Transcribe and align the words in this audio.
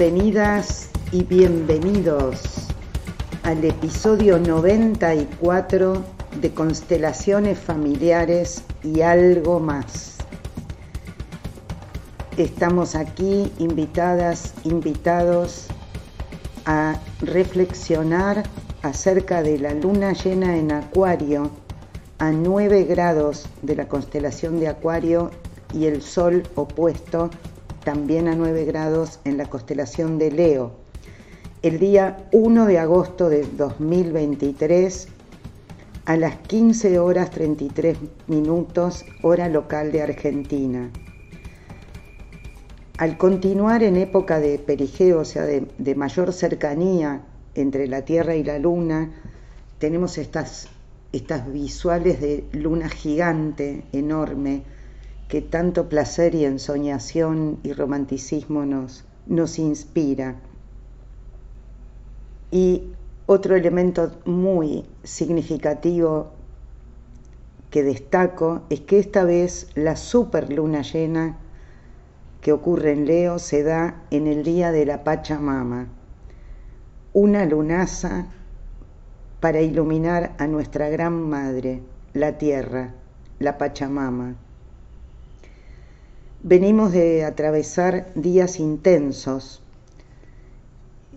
Bienvenidas 0.00 0.88
y 1.12 1.24
bienvenidos 1.24 2.68
al 3.42 3.62
episodio 3.62 4.38
94 4.38 6.02
de 6.40 6.54
Constelaciones 6.54 7.58
Familiares 7.58 8.64
y 8.82 9.02
algo 9.02 9.60
más. 9.60 10.16
Estamos 12.38 12.94
aquí 12.94 13.52
invitadas, 13.58 14.54
invitados 14.64 15.66
a 16.64 16.98
reflexionar 17.20 18.44
acerca 18.80 19.42
de 19.42 19.58
la 19.58 19.74
luna 19.74 20.14
llena 20.14 20.56
en 20.56 20.72
Acuario 20.72 21.50
a 22.18 22.30
9 22.30 22.84
grados 22.84 23.44
de 23.60 23.76
la 23.76 23.86
constelación 23.86 24.60
de 24.60 24.68
Acuario 24.68 25.30
y 25.74 25.84
el 25.84 26.00
sol 26.00 26.42
opuesto 26.54 27.28
también 27.84 28.28
a 28.28 28.34
9 28.34 28.64
grados 28.64 29.20
en 29.24 29.36
la 29.36 29.46
constelación 29.46 30.18
de 30.18 30.30
Leo, 30.30 30.72
el 31.62 31.78
día 31.78 32.28
1 32.32 32.66
de 32.66 32.78
agosto 32.78 33.28
de 33.28 33.46
2023 33.56 35.08
a 36.06 36.16
las 36.16 36.36
15 36.36 36.98
horas 36.98 37.30
33 37.30 37.98
minutos 38.26 39.04
hora 39.22 39.48
local 39.48 39.92
de 39.92 40.02
Argentina. 40.02 40.90
Al 42.98 43.16
continuar 43.16 43.82
en 43.82 43.96
época 43.96 44.40
de 44.40 44.58
perigeo, 44.58 45.20
o 45.20 45.24
sea, 45.24 45.42
de, 45.42 45.66
de 45.78 45.94
mayor 45.94 46.32
cercanía 46.32 47.22
entre 47.54 47.88
la 47.88 48.04
Tierra 48.04 48.36
y 48.36 48.44
la 48.44 48.58
Luna, 48.58 49.10
tenemos 49.78 50.18
estas, 50.18 50.68
estas 51.12 51.50
visuales 51.50 52.20
de 52.20 52.44
luna 52.52 52.88
gigante, 52.88 53.84
enorme, 53.92 54.62
que 55.30 55.40
tanto 55.40 55.88
placer 55.88 56.34
y 56.34 56.44
ensoñación 56.44 57.60
y 57.62 57.72
romanticismo 57.72 58.66
nos, 58.66 59.04
nos 59.26 59.60
inspira. 59.60 60.34
Y 62.50 62.90
otro 63.26 63.54
elemento 63.54 64.10
muy 64.24 64.84
significativo 65.04 66.32
que 67.70 67.84
destaco 67.84 68.62
es 68.70 68.80
que 68.80 68.98
esta 68.98 69.22
vez 69.22 69.68
la 69.76 69.94
super 69.94 70.52
luna 70.52 70.82
llena 70.82 71.38
que 72.40 72.50
ocurre 72.50 72.90
en 72.90 73.06
Leo 73.06 73.38
se 73.38 73.62
da 73.62 74.02
en 74.10 74.26
el 74.26 74.42
día 74.42 74.72
de 74.72 74.84
la 74.84 75.04
Pachamama, 75.04 75.86
una 77.12 77.44
lunaza 77.44 78.26
para 79.38 79.60
iluminar 79.60 80.34
a 80.38 80.48
nuestra 80.48 80.88
gran 80.88 81.28
madre, 81.28 81.82
la 82.14 82.36
tierra, 82.36 82.94
la 83.38 83.58
Pachamama. 83.58 84.34
Venimos 86.42 86.92
de 86.92 87.26
atravesar 87.26 88.14
días 88.14 88.60
intensos. 88.60 89.62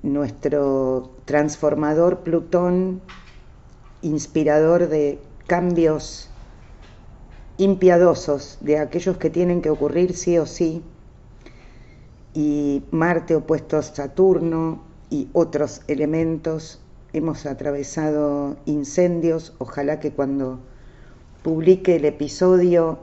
Nuestro 0.02 1.12
transformador 1.24 2.24
Plutón, 2.24 3.00
inspirador 4.02 4.90
de 4.90 5.22
cambios 5.48 6.30
impiadosos, 7.58 8.58
de 8.60 8.80
aquellos 8.80 9.16
que 9.16 9.30
tienen 9.30 9.62
que 9.62 9.70
ocurrir 9.70 10.14
sí 10.18 10.38
o 10.38 10.46
sí, 10.46 10.84
y 12.34 12.84
Marte 12.92 13.38
opuesto 13.38 13.78
a 13.78 13.82
Saturno 13.82 14.84
y 15.10 15.30
otros 15.32 15.84
elementos, 15.88 16.82
hemos 17.14 17.46
atravesado 17.46 18.58
incendios, 18.66 19.54
ojalá 19.58 20.02
que 20.02 20.12
cuando 20.12 20.60
publique 21.44 21.96
el 21.96 22.04
episodio 22.04 23.00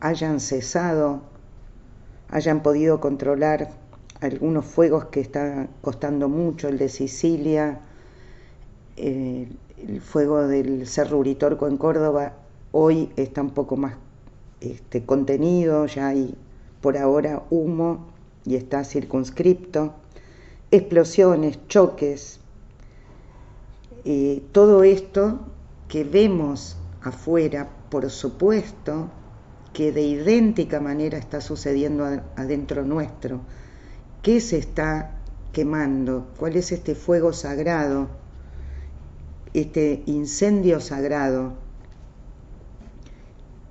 hayan 0.00 0.40
cesado 0.40 1.30
hayan 2.32 2.62
podido 2.62 2.98
controlar 2.98 3.68
algunos 4.20 4.64
fuegos 4.64 5.06
que 5.06 5.20
están 5.20 5.68
costando 5.82 6.28
mucho, 6.28 6.68
el 6.68 6.78
de 6.78 6.88
Sicilia, 6.88 7.80
el 8.96 10.00
fuego 10.00 10.46
del 10.46 10.86
Cerro 10.86 11.18
Uritorco 11.18 11.68
en 11.68 11.76
Córdoba, 11.76 12.32
hoy 12.72 13.10
está 13.16 13.42
un 13.42 13.50
poco 13.50 13.76
más 13.76 13.96
este, 14.60 15.04
contenido, 15.04 15.86
ya 15.86 16.08
hay 16.08 16.34
por 16.80 16.96
ahora 16.96 17.42
humo 17.50 18.06
y 18.46 18.56
está 18.56 18.82
circunscripto, 18.84 19.92
explosiones, 20.70 21.58
choques, 21.68 22.40
eh, 24.04 24.42
todo 24.52 24.84
esto 24.84 25.40
que 25.86 26.04
vemos 26.04 26.76
afuera, 27.02 27.68
por 27.90 28.08
supuesto, 28.08 29.10
que 29.72 29.92
de 29.92 30.02
idéntica 30.02 30.80
manera 30.80 31.18
está 31.18 31.40
sucediendo 31.40 32.04
adentro 32.36 32.84
nuestro. 32.84 33.40
¿Qué 34.22 34.40
se 34.40 34.58
está 34.58 35.18
quemando? 35.52 36.28
¿Cuál 36.38 36.56
es 36.56 36.72
este 36.72 36.94
fuego 36.94 37.32
sagrado? 37.32 38.08
Este 39.54 40.02
incendio 40.06 40.80
sagrado. 40.80 41.54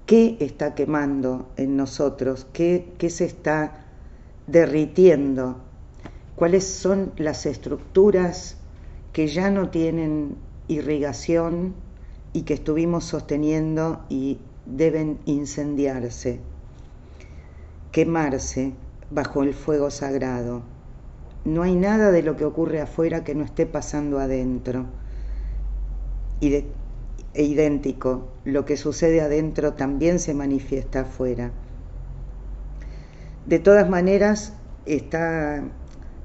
¿Qué 0.06 0.38
está 0.40 0.76
quemando 0.76 1.50
en 1.56 1.78
nosotros? 1.78 2.46
¿Qué, 2.52 2.94
qué 2.98 3.10
se 3.10 3.26
está 3.26 3.86
derritiendo? 4.48 5.62
¿Cuáles 6.36 6.66
son 6.66 7.14
las 7.18 7.46
estructuras 7.46 8.58
que 9.14 9.28
ya 9.28 9.50
no 9.52 9.70
tienen 9.70 10.36
irrigación 10.68 11.76
y 12.34 12.44
que 12.44 12.54
estuvimos 12.54 13.06
sosteniendo 13.06 14.06
y 14.10 14.40
deben 14.66 15.20
incendiarse, 15.26 16.40
quemarse 17.92 18.74
bajo 19.10 19.44
el 19.44 19.54
fuego 19.54 19.90
sagrado. 19.90 20.64
No 21.44 21.64
hay 21.64 21.76
nada 21.76 22.12
de 22.12 22.24
lo 22.24 22.38
que 22.38 22.46
ocurre 22.46 22.82
afuera 22.82 23.24
que 23.24 23.36
no 23.36 23.44
esté 23.44 23.66
pasando 23.66 24.20
adentro. 24.20 24.86
E 26.42 26.66
idéntico, 27.34 28.28
lo 28.46 28.66
que 28.66 28.78
sucede 28.78 29.22
adentro 29.22 29.74
también 29.74 30.20
se 30.20 30.34
manifiesta 30.34 31.02
afuera. 31.02 31.52
De 33.46 33.60
todas 33.60 33.90
maneras, 33.90 34.54
está 34.86 35.64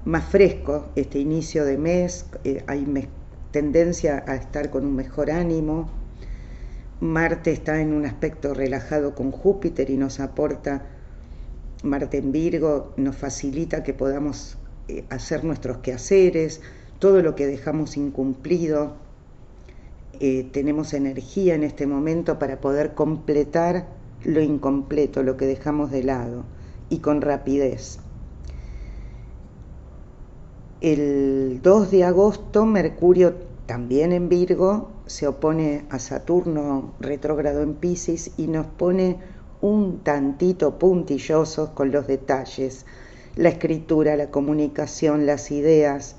más 0.05 0.25
fresco 0.25 0.87
este 0.97 1.19
inicio 1.19 1.65
de 1.65 1.79
mes, 1.79 2.27
eh, 2.45 2.65
hay 2.67 3.09
tendencia 3.51 4.25
a 4.27 4.37
estar 4.37 4.71
con 4.71 4.85
un 4.85 4.95
mejor 4.95 5.31
ánimo, 5.31 5.91
Marte 7.01 7.53
está 7.53 7.81
en 7.81 7.93
un 7.93 8.07
aspecto 8.07 8.55
relajado 8.55 9.15
con 9.15 9.31
Júpiter 9.31 9.91
y 9.91 9.99
nos 9.99 10.19
aporta, 10.19 10.87
Marte 11.83 12.19
en 12.19 12.33
Virgo 12.33 12.95
nos 12.97 13.17
facilita 13.17 13.83
que 13.83 13.93
podamos 13.93 14.57
eh, 14.89 15.05
hacer 15.11 15.45
nuestros 15.45 15.79
quehaceres, 15.79 16.63
todo 16.99 17.21
lo 17.21 17.35
que 17.35 17.47
dejamos 17.47 17.99
incumplido, 17.99 18.95
eh, 20.21 20.49
tenemos 20.53 20.95
energía 20.95 21.55
en 21.55 21.65
este 21.65 21.87
momento 21.87 22.39
para 22.39 22.63
poder 22.63 22.95
completar 22.95 23.87
lo 24.25 24.41
incompleto, 24.41 25.23
lo 25.23 25.37
que 25.37 25.45
dejamos 25.45 25.91
de 25.91 26.03
lado, 26.03 26.45
y 26.89 27.01
con 27.01 27.21
rapidez. 27.21 27.99
El 30.81 31.61
2 31.63 31.91
de 31.91 32.05
agosto 32.05 32.65
Mercurio 32.65 33.35
también 33.67 34.13
en 34.13 34.31
Virgo 34.31 34.96
se 35.07 35.29
opone 35.29 35.85
a 35.91 35.99
Saturno 35.99 36.95
retrógrado 37.01 37.63
en 37.63 37.75
Pisces 37.75 38.33
y 38.37 38.49
nos 38.49 38.67
pone 38.67 39.19
un 39.61 40.01
tantito 40.01 40.79
puntillosos 40.79 41.71
con 41.71 41.91
los 41.93 42.07
detalles, 42.07 42.85
la 43.37 43.49
escritura, 43.51 44.17
la 44.17 44.31
comunicación, 44.31 45.27
las 45.27 45.51
ideas. 45.51 46.17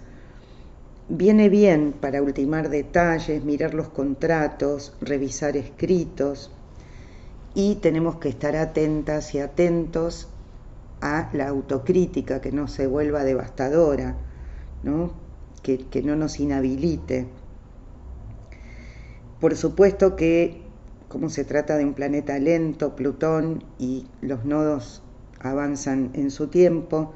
Viene 1.09 1.49
bien 1.49 1.93
para 1.93 2.21
ultimar 2.21 2.69
detalles, 2.69 3.43
mirar 3.43 3.73
los 3.73 3.89
contratos, 3.89 4.93
revisar 5.01 5.55
escritos 5.57 6.51
y 7.53 7.75
tenemos 7.75 8.17
que 8.17 8.29
estar 8.29 8.55
atentas 8.55 9.33
y 9.33 9.39
atentos 9.39 10.27
a 11.01 11.29
la 11.33 11.47
autocrítica, 11.47 12.41
que 12.41 12.51
no 12.51 12.67
se 12.67 12.87
vuelva 12.87 13.23
devastadora, 13.23 14.15
¿no? 14.83 15.11
Que, 15.63 15.77
que 15.77 16.01
no 16.01 16.15
nos 16.15 16.39
inhabilite. 16.39 17.27
Por 19.39 19.55
supuesto 19.55 20.15
que 20.15 20.67
como 21.07 21.29
se 21.29 21.45
trata 21.45 21.77
de 21.77 21.85
un 21.85 21.93
planeta 21.93 22.37
lento, 22.37 22.95
Plutón, 22.95 23.63
y 23.79 24.07
los 24.21 24.45
nodos 24.45 25.01
avanzan 25.39 26.11
en 26.13 26.31
su 26.31 26.47
tiempo, 26.47 27.13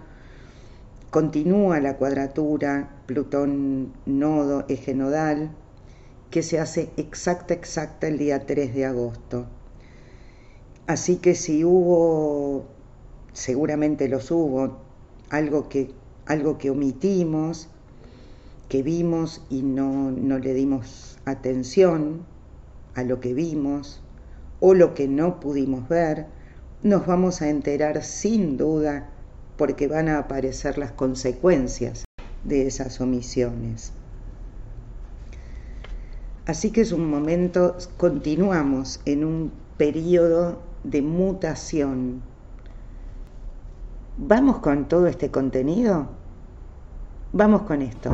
continúa 1.09 1.79
la 1.81 1.97
cuadratura 1.97 2.89
Plutón 3.05 3.91
nodo 4.05 4.65
eje 4.69 4.93
nodal, 4.93 5.51
que 6.29 6.41
se 6.41 6.59
hace 6.59 6.89
exacta, 6.95 7.53
exacta 7.53 8.07
el 8.07 8.17
día 8.17 8.45
3 8.45 8.73
de 8.73 8.85
agosto. 8.85 9.47
Así 10.87 11.17
que 11.17 11.35
si 11.35 11.65
hubo, 11.65 12.65
seguramente 13.33 14.07
los 14.07 14.31
hubo, 14.31 14.77
algo 15.29 15.67
que, 15.67 15.91
algo 16.25 16.57
que 16.57 16.69
omitimos, 16.69 17.67
que 18.69 18.83
vimos 18.83 19.43
y 19.49 19.63
no, 19.63 20.11
no 20.11 20.39
le 20.39 20.53
dimos 20.53 21.10
atención 21.25 22.25
a 22.95 23.03
lo 23.03 23.19
que 23.19 23.33
vimos 23.33 24.01
o 24.59 24.73
lo 24.73 24.93
que 24.93 25.07
no 25.07 25.39
pudimos 25.39 25.87
ver, 25.89 26.27
nos 26.83 27.05
vamos 27.05 27.41
a 27.41 27.49
enterar 27.49 28.03
sin 28.03 28.57
duda 28.57 29.09
porque 29.57 29.87
van 29.87 30.09
a 30.09 30.19
aparecer 30.19 30.77
las 30.77 30.91
consecuencias 30.91 32.05
de 32.43 32.67
esas 32.67 33.01
omisiones. 33.01 33.93
Así 36.45 36.71
que 36.71 36.81
es 36.81 36.91
un 36.91 37.09
momento, 37.09 37.77
continuamos 37.97 38.99
en 39.05 39.23
un 39.23 39.51
periodo 39.77 40.59
de 40.83 41.01
mutación. 41.01 42.21
¿Vamos 44.17 44.59
con 44.59 44.87
todo 44.87 45.07
este 45.07 45.29
contenido? 45.29 46.09
Vamos 47.31 47.61
con 47.63 47.81
esto. 47.81 48.11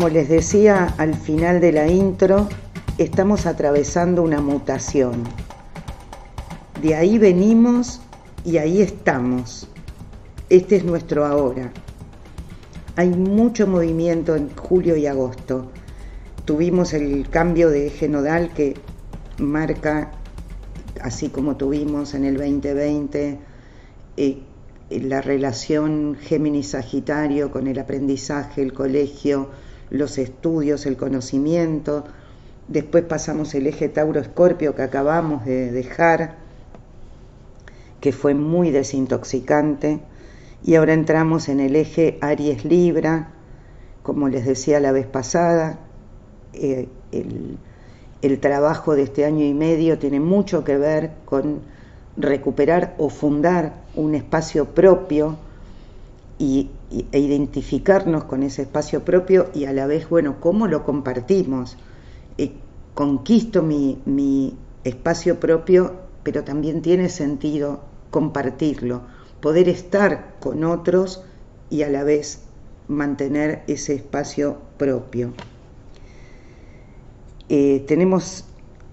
Como 0.00 0.14
les 0.14 0.30
decía 0.30 0.94
al 0.96 1.14
final 1.14 1.60
de 1.60 1.72
la 1.72 1.86
intro, 1.86 2.48
estamos 2.96 3.44
atravesando 3.44 4.22
una 4.22 4.40
mutación. 4.40 5.24
De 6.80 6.94
ahí 6.94 7.18
venimos 7.18 8.00
y 8.42 8.56
ahí 8.56 8.80
estamos. 8.80 9.68
Este 10.48 10.76
es 10.76 10.84
nuestro 10.86 11.26
ahora. 11.26 11.70
Hay 12.96 13.10
mucho 13.10 13.66
movimiento 13.66 14.36
en 14.36 14.48
julio 14.56 14.96
y 14.96 15.06
agosto. 15.06 15.70
Tuvimos 16.46 16.94
el 16.94 17.28
cambio 17.28 17.68
de 17.68 17.88
eje 17.88 18.08
nodal 18.08 18.54
que 18.54 18.76
marca, 19.36 20.12
así 21.02 21.28
como 21.28 21.58
tuvimos 21.58 22.14
en 22.14 22.24
el 22.24 22.38
2020, 22.38 23.38
eh, 24.16 24.38
la 24.88 25.20
relación 25.20 26.16
Géminis-Sagitario 26.16 27.50
con 27.50 27.66
el 27.66 27.78
aprendizaje, 27.78 28.62
el 28.62 28.72
colegio, 28.72 29.50
los 29.90 30.18
estudios, 30.18 30.86
el 30.86 30.96
conocimiento. 30.96 32.04
Después 32.68 33.04
pasamos 33.04 33.54
el 33.54 33.66
eje 33.66 33.88
Tauro-Escorpio 33.88 34.74
que 34.74 34.82
acabamos 34.82 35.44
de 35.44 35.72
dejar, 35.72 36.36
que 38.00 38.12
fue 38.12 38.34
muy 38.34 38.70
desintoxicante. 38.70 40.00
Y 40.62 40.76
ahora 40.76 40.94
entramos 40.94 41.48
en 41.48 41.60
el 41.60 41.74
eje 41.76 42.18
Aries-Libra, 42.20 43.30
como 44.02 44.28
les 44.28 44.46
decía 44.46 44.80
la 44.80 44.92
vez 44.92 45.06
pasada. 45.06 45.80
Eh, 46.52 46.88
el, 47.12 47.58
el 48.22 48.40
trabajo 48.40 48.94
de 48.94 49.02
este 49.02 49.24
año 49.24 49.44
y 49.44 49.54
medio 49.54 49.98
tiene 49.98 50.20
mucho 50.20 50.62
que 50.64 50.76
ver 50.76 51.12
con 51.24 51.60
recuperar 52.16 52.94
o 52.98 53.08
fundar 53.08 53.74
un 53.94 54.14
espacio 54.14 54.66
propio 54.66 55.38
y, 56.40 56.70
e 57.12 57.18
identificarnos 57.20 58.24
con 58.24 58.42
ese 58.42 58.62
espacio 58.62 59.04
propio 59.04 59.50
y 59.54 59.66
a 59.66 59.72
la 59.74 59.86
vez, 59.86 60.08
bueno, 60.08 60.40
cómo 60.40 60.66
lo 60.66 60.84
compartimos. 60.84 61.76
Eh, 62.38 62.52
conquisto 62.94 63.62
mi, 63.62 64.00
mi 64.06 64.56
espacio 64.82 65.38
propio, 65.38 65.92
pero 66.22 66.42
también 66.42 66.80
tiene 66.80 67.10
sentido 67.10 67.82
compartirlo, 68.10 69.02
poder 69.42 69.68
estar 69.68 70.36
con 70.40 70.64
otros 70.64 71.22
y 71.68 71.82
a 71.82 71.90
la 71.90 72.04
vez 72.04 72.40
mantener 72.88 73.62
ese 73.66 73.94
espacio 73.94 74.56
propio. 74.78 75.34
Eh, 77.50 77.84
tenemos 77.86 78.46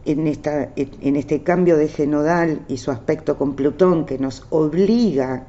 en, 0.03 0.27
esta, 0.27 0.73
en 0.75 1.15
este 1.15 1.43
cambio 1.43 1.77
de 1.77 1.87
genodal 1.87 2.65
y 2.67 2.77
su 2.77 2.91
aspecto 2.91 3.37
con 3.37 3.55
Plutón 3.55 4.05
que 4.05 4.17
nos 4.17 4.45
obliga 4.49 5.47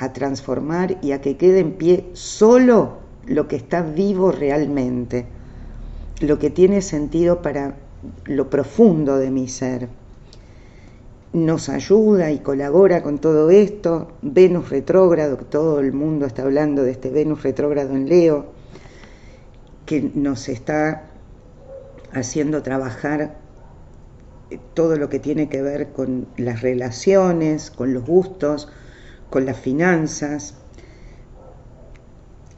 a 0.00 0.14
transformar 0.14 0.96
y 1.02 1.12
a 1.12 1.20
que 1.20 1.36
quede 1.36 1.60
en 1.60 1.72
pie 1.72 2.06
solo 2.14 3.00
lo 3.26 3.46
que 3.48 3.56
está 3.56 3.82
vivo 3.82 4.32
realmente, 4.32 5.26
lo 6.20 6.38
que 6.38 6.48
tiene 6.48 6.80
sentido 6.80 7.42
para 7.42 7.76
lo 8.24 8.48
profundo 8.48 9.18
de 9.18 9.30
mi 9.30 9.46
ser. 9.46 9.88
Nos 11.34 11.68
ayuda 11.68 12.32
y 12.32 12.38
colabora 12.38 13.02
con 13.02 13.18
todo 13.18 13.50
esto. 13.50 14.10
Venus 14.22 14.70
retrógrado, 14.70 15.36
todo 15.36 15.80
el 15.80 15.92
mundo 15.92 16.24
está 16.24 16.42
hablando 16.42 16.82
de 16.82 16.92
este 16.92 17.10
Venus 17.10 17.42
retrógrado 17.42 17.94
en 17.94 18.08
Leo, 18.08 18.46
que 19.84 20.10
nos 20.14 20.48
está 20.48 21.10
haciendo 22.10 22.62
trabajar 22.62 23.36
todo 24.72 24.96
lo 24.96 25.10
que 25.10 25.18
tiene 25.18 25.50
que 25.50 25.60
ver 25.60 25.92
con 25.92 26.26
las 26.38 26.62
relaciones, 26.62 27.70
con 27.70 27.92
los 27.92 28.04
gustos, 28.04 28.68
con 29.30 29.46
las 29.46 29.58
finanzas. 29.58 30.54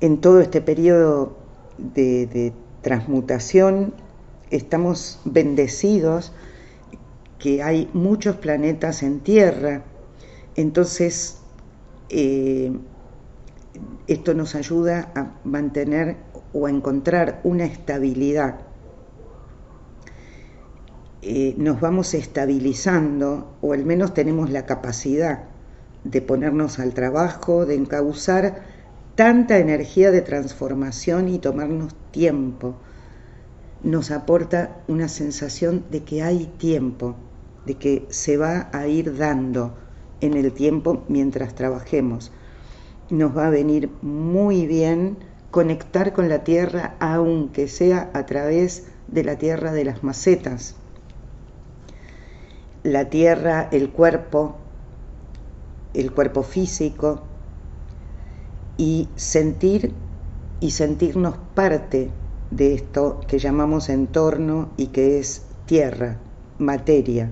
En 0.00 0.20
todo 0.20 0.40
este 0.40 0.60
periodo 0.60 1.36
de, 1.78 2.52
transmutación 2.82 3.94
estamos 4.50 5.20
bendecidos 5.24 6.32
que 7.38 7.62
hay 7.62 7.88
muchos 7.92 8.36
planetas 8.36 9.04
en 9.04 9.20
Tierra, 9.20 9.84
entonces 10.56 11.38
eh, 12.08 12.72
esto 14.08 14.34
nos 14.34 14.56
ayuda 14.56 15.12
a 15.14 15.38
mantener 15.44 16.16
o 16.52 16.66
a 16.66 16.70
encontrar 16.70 17.40
una 17.44 17.64
estabilidad. 17.64 18.58
Eh, 21.22 21.54
nos 21.56 21.80
vamos 21.80 22.12
estabilizando 22.14 23.56
o 23.60 23.72
al 23.72 23.84
menos 23.84 24.12
tenemos 24.12 24.50
la 24.50 24.66
capacidad 24.66 25.51
de 26.04 26.20
ponernos 26.20 26.78
al 26.78 26.94
trabajo, 26.94 27.66
de 27.66 27.74
encauzar 27.74 28.62
tanta 29.14 29.58
energía 29.58 30.10
de 30.10 30.22
transformación 30.22 31.28
y 31.28 31.38
tomarnos 31.38 31.94
tiempo, 32.10 32.76
nos 33.82 34.10
aporta 34.10 34.76
una 34.88 35.08
sensación 35.08 35.84
de 35.90 36.04
que 36.04 36.22
hay 36.22 36.46
tiempo, 36.58 37.16
de 37.66 37.74
que 37.74 38.06
se 38.10 38.36
va 38.36 38.68
a 38.72 38.86
ir 38.86 39.16
dando 39.16 39.74
en 40.20 40.34
el 40.34 40.52
tiempo 40.52 41.04
mientras 41.08 41.54
trabajemos. 41.54 42.32
Nos 43.10 43.36
va 43.36 43.48
a 43.48 43.50
venir 43.50 43.90
muy 44.00 44.66
bien 44.66 45.18
conectar 45.50 46.12
con 46.12 46.28
la 46.28 46.44
tierra, 46.44 46.94
aunque 47.00 47.68
sea 47.68 48.10
a 48.14 48.24
través 48.24 48.86
de 49.08 49.24
la 49.24 49.36
tierra 49.36 49.72
de 49.72 49.84
las 49.84 50.02
macetas. 50.02 50.76
La 52.84 53.10
tierra, 53.10 53.68
el 53.70 53.90
cuerpo, 53.90 54.56
el 55.94 56.12
cuerpo 56.12 56.42
físico 56.42 57.22
y 58.76 59.08
sentir 59.16 59.92
y 60.60 60.70
sentirnos 60.70 61.34
parte 61.54 62.10
de 62.50 62.74
esto 62.74 63.20
que 63.26 63.38
llamamos 63.38 63.88
entorno 63.88 64.70
y 64.76 64.88
que 64.88 65.18
es 65.18 65.42
tierra, 65.66 66.18
materia. 66.58 67.30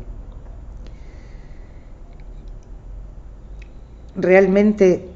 Realmente 4.17 5.09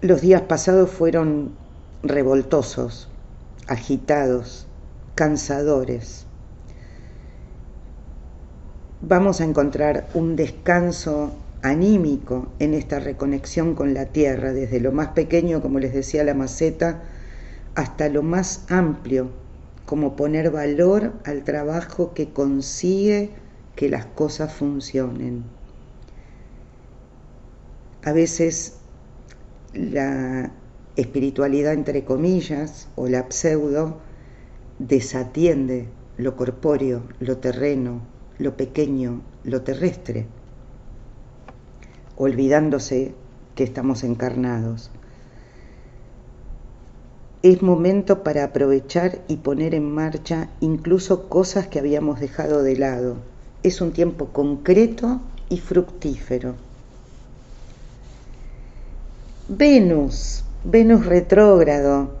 los 0.00 0.20
días 0.20 0.42
pasados 0.42 0.90
fueron 0.90 1.52
revoltosos, 2.02 3.08
agitados, 3.68 4.66
cansadores. 5.14 6.26
Vamos 9.00 9.40
a 9.40 9.44
encontrar 9.44 10.08
un 10.14 10.34
descanso 10.34 11.32
anímico 11.64 12.52
en 12.58 12.74
esta 12.74 13.00
reconexión 13.00 13.74
con 13.74 13.94
la 13.94 14.04
tierra, 14.06 14.52
desde 14.52 14.80
lo 14.80 14.92
más 14.92 15.08
pequeño, 15.08 15.62
como 15.62 15.78
les 15.78 15.94
decía, 15.94 16.22
la 16.22 16.34
maceta, 16.34 17.02
hasta 17.74 18.10
lo 18.10 18.22
más 18.22 18.66
amplio, 18.68 19.30
como 19.86 20.14
poner 20.14 20.50
valor 20.50 21.14
al 21.24 21.42
trabajo 21.42 22.12
que 22.12 22.28
consigue 22.28 23.30
que 23.76 23.88
las 23.88 24.04
cosas 24.04 24.52
funcionen. 24.52 25.44
A 28.04 28.12
veces 28.12 28.76
la 29.72 30.52
espiritualidad, 30.96 31.72
entre 31.72 32.04
comillas, 32.04 32.88
o 32.94 33.08
la 33.08 33.24
pseudo, 33.30 34.00
desatiende 34.78 35.88
lo 36.18 36.36
corpóreo, 36.36 37.04
lo 37.20 37.38
terreno, 37.38 38.02
lo 38.36 38.54
pequeño, 38.54 39.22
lo 39.44 39.62
terrestre 39.62 40.26
olvidándose 42.16 43.14
que 43.54 43.64
estamos 43.64 44.04
encarnados. 44.04 44.90
Es 47.42 47.60
momento 47.62 48.22
para 48.22 48.44
aprovechar 48.44 49.20
y 49.28 49.36
poner 49.36 49.74
en 49.74 49.90
marcha 49.92 50.48
incluso 50.60 51.28
cosas 51.28 51.66
que 51.66 51.78
habíamos 51.78 52.20
dejado 52.20 52.62
de 52.62 52.76
lado. 52.76 53.16
Es 53.62 53.80
un 53.80 53.92
tiempo 53.92 54.28
concreto 54.28 55.20
y 55.50 55.58
fructífero. 55.58 56.54
Venus, 59.48 60.42
Venus 60.64 61.04
retrógrado. 61.04 62.12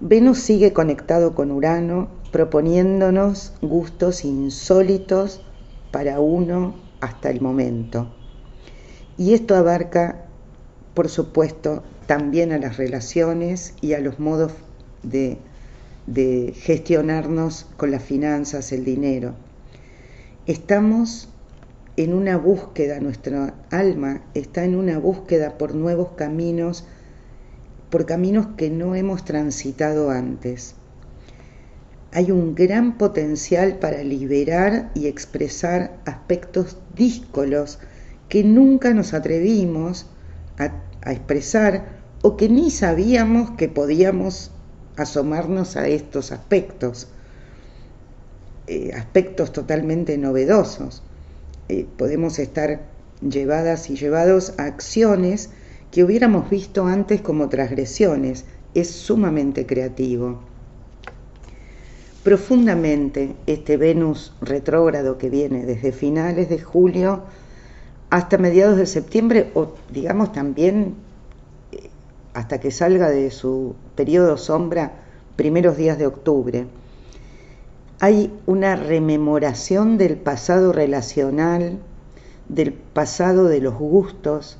Venus 0.00 0.38
sigue 0.38 0.72
conectado 0.72 1.34
con 1.34 1.50
Urano, 1.50 2.08
proponiéndonos 2.32 3.52
gustos 3.60 4.24
insólitos 4.24 5.42
para 5.90 6.20
uno 6.20 6.74
hasta 7.00 7.28
el 7.30 7.42
momento 7.42 8.08
Y 9.18 9.32
esto 9.32 9.54
abarca, 9.54 10.26
por 10.94 11.08
supuesto, 11.08 11.82
también 12.06 12.52
a 12.52 12.58
las 12.58 12.76
relaciones 12.76 13.74
y 13.80 13.94
a 13.94 14.00
los 14.00 14.18
modos 14.18 14.52
de, 15.02 15.38
gestionarnos 16.54 17.66
con 17.76 17.90
las 17.90 18.02
finanzas, 18.02 18.72
el 18.72 18.84
dinero. 18.84 19.34
Estamos 20.46 21.28
en 21.96 22.12
una 22.12 22.36
búsqueda, 22.36 23.00
nuestra 23.00 23.54
alma 23.70 24.22
está 24.34 24.64
en 24.64 24.76
una 24.76 24.98
búsqueda 24.98 25.56
por 25.56 25.74
nuevos 25.74 26.10
caminos, 26.16 26.84
por 27.90 28.04
caminos 28.04 28.48
que 28.58 28.68
no 28.68 28.94
hemos 28.94 29.24
transitado 29.24 30.10
antes. 30.10 30.74
Hay 32.12 32.30
un 32.30 32.54
gran 32.54 32.98
potencial 32.98 33.78
para 33.78 34.02
liberar 34.02 34.90
y 34.94 35.06
expresar 35.06 35.98
aspectos 36.04 36.76
díscolos 36.94 37.78
que 38.28 38.44
nunca 38.44 38.92
nos 38.92 39.14
atrevimos 39.14 40.06
a, 40.58 40.72
expresar 41.10 41.96
o 42.22 42.36
que 42.36 42.48
ni 42.48 42.70
sabíamos 42.70 43.52
que 43.52 43.68
podíamos 43.68 44.50
asomarnos 44.96 45.76
a 45.76 45.86
estos 45.86 46.32
aspectos, 46.32 47.08
eh, 48.66 48.90
aspectos 48.94 49.52
totalmente 49.52 50.18
novedosos. 50.18 51.02
Eh, 51.68 51.86
podemos 51.96 52.38
estar 52.40 52.80
llevadas 53.20 53.90
y 53.90 53.96
llevados 53.96 54.54
a 54.58 54.64
acciones 54.64 55.50
que 55.92 56.02
hubiéramos 56.02 56.50
visto 56.50 56.86
antes 56.86 57.20
como 57.20 57.48
transgresiones. 57.48 58.44
Es 58.74 58.90
sumamente 58.90 59.64
creativo. 59.64 60.40
Profundamente 62.24 63.36
este 63.46 63.76
Venus 63.76 64.34
retrógrado 64.40 65.16
que 65.16 65.30
viene 65.30 65.64
desde 65.64 65.92
finales 65.92 66.48
de 66.48 66.58
julio 66.58 67.22
hasta 68.10 68.38
mediados 68.38 68.76
de 68.76 68.86
septiembre 68.86 69.50
o 69.54 69.72
digamos 69.90 70.32
también 70.32 70.94
eh, 71.72 71.90
hasta 72.34 72.60
que 72.60 72.70
salga 72.70 73.10
de 73.10 73.30
su 73.30 73.74
periodo 73.94 74.36
sombra 74.36 74.92
primeros 75.36 75.76
días 75.76 75.98
de 75.98 76.06
octubre 76.06 76.66
hay 77.98 78.30
una 78.44 78.76
rememoración 78.76 79.96
del 79.96 80.16
pasado 80.16 80.72
relacional, 80.72 81.78
del 82.48 82.74
pasado 82.74 83.44
de 83.46 83.60
los 83.60 83.74
gustos, 83.74 84.58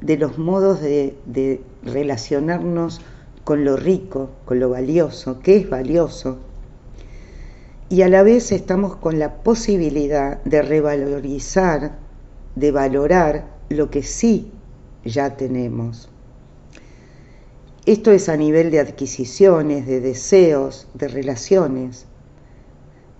de 0.00 0.16
los 0.16 0.38
modos 0.38 0.80
de, 0.80 1.62
relacionarnos 1.84 3.00
con 3.44 3.64
lo 3.64 3.76
rico, 3.76 4.30
con 4.44 4.58
lo 4.58 4.70
valioso, 4.70 5.38
que 5.38 5.56
es 5.56 5.70
valioso. 5.70 6.38
Y 7.88 8.02
a 8.02 8.08
la 8.08 8.24
vez 8.24 8.50
estamos 8.50 8.96
con 8.96 9.20
la 9.20 9.34
posibilidad 9.34 10.42
de 10.42 10.62
revalorizar, 10.62 11.98
de 12.54 12.70
valorar 12.70 13.48
lo 13.68 13.90
que 13.90 14.02
sí 14.02 14.50
ya 15.04 15.36
tenemos. 15.36 16.08
Esto 17.86 18.12
es 18.12 18.28
a 18.28 18.36
nivel 18.36 18.70
de 18.70 18.80
adquisiciones, 18.80 19.86
de 19.86 20.00
deseos, 20.00 20.88
de 20.94 21.08
relaciones 21.08 22.06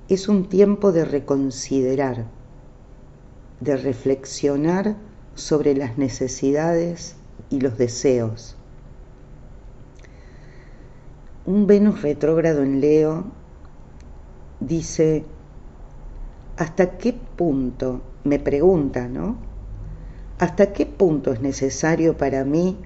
es 0.09 0.29
un 0.29 0.49
tiempo 0.49 0.93
de 0.93 1.05
reconsiderar, 1.05 2.27
de 3.61 3.77
reflexionar 3.77 4.97
sobre 5.35 5.75
las 5.75 5.97
necesidades 5.97 7.17
y 7.49 7.61
los 7.61 7.79
deseos. 7.79 8.57
Un 11.47 11.67
Venus 11.67 12.03
retrógrado 12.03 12.63
en 12.63 12.81
Leo 12.81 13.25
dice, 14.61 15.25
¿hasta 16.57 16.97
qué 16.99 17.15
punto, 17.37 18.03
me 18.25 18.39
pregunta, 18.39 19.09
¿no? 19.09 19.37
¿Hasta 20.39 20.73
qué 20.73 20.87
punto 20.87 21.33
es 21.33 21.41
necesario 21.41 22.17
para 22.17 22.45
mí 22.45 22.77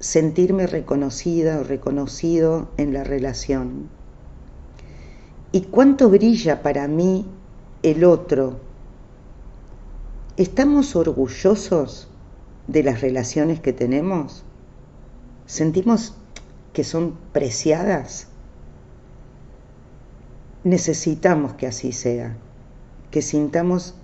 sentirme 0.00 0.66
reconocida 0.66 1.60
o 1.60 1.64
reconocido 1.64 2.68
en 2.76 2.92
la 2.92 3.04
relación? 3.04 3.88
¿Y 5.52 5.62
cuánto 5.62 6.10
brilla 6.10 6.62
para 6.62 6.88
mí 6.88 7.26
el 7.82 8.04
otro? 8.04 8.58
¿Estamos 10.36 10.96
orgullosos 10.96 12.08
de 12.66 12.82
las 12.82 13.00
relaciones 13.00 13.60
que 13.60 13.72
tenemos? 13.72 14.42
¿Sentimos 15.46 16.16
que 16.72 16.82
son 16.82 17.16
preciadas? 17.32 18.26
Necesitamos 20.64 21.54
que 21.54 21.66
así 21.68 21.92
sea, 21.92 22.36
que 23.10 23.22
sintamos, 23.22 23.94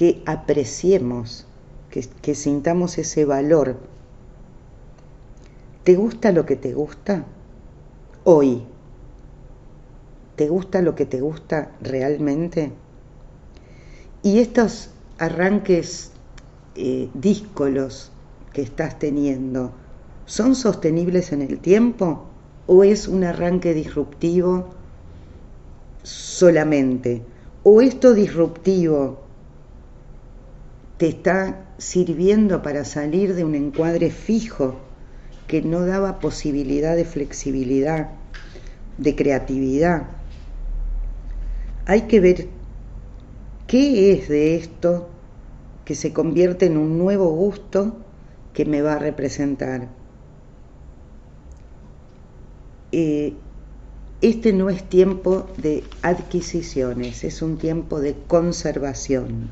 que 0.00 0.22
apreciemos, 0.24 1.44
que, 1.90 2.34
sintamos 2.34 2.96
ese 2.96 3.26
valor. 3.26 3.76
¿Te 5.84 5.94
gusta 5.94 6.32
lo 6.32 6.46
que 6.46 6.56
te 6.56 6.72
gusta? 6.72 7.26
Hoy 8.24 8.62
¿Te 10.36 10.48
gusta 10.48 10.80
lo 10.80 10.94
que 10.94 11.04
te 11.04 11.20
gusta 11.20 11.72
realmente? 11.82 12.72
Y 14.22 14.38
estos 14.38 14.88
arranques 15.18 16.12
eh, 16.76 17.10
díscolos 17.12 18.10
que 18.54 18.62
estás 18.62 18.98
teniendo, 18.98 19.72
¿son 20.24 20.54
sostenibles 20.54 21.30
en 21.32 21.42
el 21.42 21.58
tiempo 21.58 22.24
o 22.66 22.84
es 22.84 23.06
un 23.06 23.22
arranque 23.24 23.74
disruptivo 23.74 24.70
solamente? 26.02 27.22
¿O 27.64 27.82
esto 27.82 28.14
disruptivo 28.14 29.28
te 31.00 31.08
está 31.08 31.64
sirviendo 31.78 32.60
para 32.60 32.84
salir 32.84 33.34
de 33.34 33.42
un 33.42 33.54
encuadre 33.54 34.10
fijo 34.10 34.76
que 35.46 35.62
no 35.62 35.86
daba 35.86 36.20
posibilidad 36.20 36.94
de 36.94 37.06
flexibilidad, 37.06 38.10
de 38.98 39.16
creatividad? 39.16 40.20
hay 41.90 42.02
que 42.02 42.20
ver 42.20 42.46
qué 43.66 44.12
es 44.12 44.28
de 44.28 44.56
esto 44.56 45.08
que 45.84 45.94
se 45.94 46.12
convierte 46.12 46.66
en 46.66 46.76
un 46.76 46.98
nuevo 46.98 47.30
gusto 47.30 47.96
que 48.52 48.64
me 48.64 48.80
va 48.80 48.92
a 48.92 48.98
representar. 48.98 49.88
Eh, 52.92 53.32
este 54.20 54.52
no 54.52 54.70
es 54.70 54.84
tiempo 54.84 55.48
de 55.56 55.82
adquisiciones, 56.02 57.24
es 57.24 57.42
un 57.42 57.56
tiempo 57.56 58.00
de 58.00 58.14
conservación. 58.28 59.50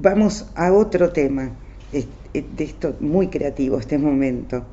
Vamos 0.00 0.46
a 0.54 0.72
otro 0.72 1.10
tema 1.10 1.56
de 1.92 2.06
esto 2.58 2.94
muy 3.00 3.30
creativo, 3.30 3.80
este 3.80 3.98
momento. 3.98 4.64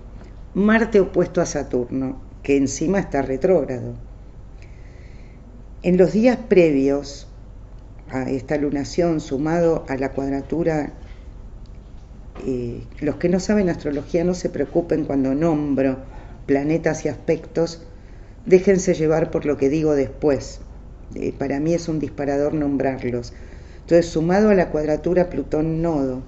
Marte 0.54 1.00
opuesto 1.00 1.42
a 1.42 1.48
Saturno, 1.48 2.22
que 2.44 2.58
encima 2.58 3.00
está 3.00 3.24
retrógrado. 3.24 3.96
En 5.82 5.98
los 5.98 6.14
días 6.14 6.38
previos 6.48 7.28
a 8.12 8.30
esta 8.30 8.56
lunación, 8.58 9.20
sumado 9.20 9.84
a 9.90 9.96
la 9.96 10.12
cuadratura, 10.12 10.94
eh, 12.46 12.84
los 13.00 13.16
que 13.16 13.28
no 13.28 13.40
saben 13.40 13.70
astrología 13.70 14.24
no 14.24 14.36
se 14.36 14.50
preocupen 14.50 15.06
cuando 15.06 15.34
nombro 15.34 15.98
planetas 16.46 17.04
y 17.04 17.10
aspectos, 17.10 17.82
déjense 18.46 18.94
llevar 18.94 19.32
por 19.32 19.48
lo 19.48 19.58
que 19.58 19.70
digo 19.70 19.96
después. 19.96 20.60
Eh, 21.16 21.34
para 21.36 21.60
mí 21.60 21.74
es 21.74 21.88
un 21.88 22.00
disparador 22.00 22.54
nombrarlos. 22.54 23.34
Entonces, 23.86 24.12
sumado 24.12 24.50
a 24.50 24.56
la 24.56 24.72
cuadratura 24.72 25.30
Plutón-Nodo, 25.30 26.24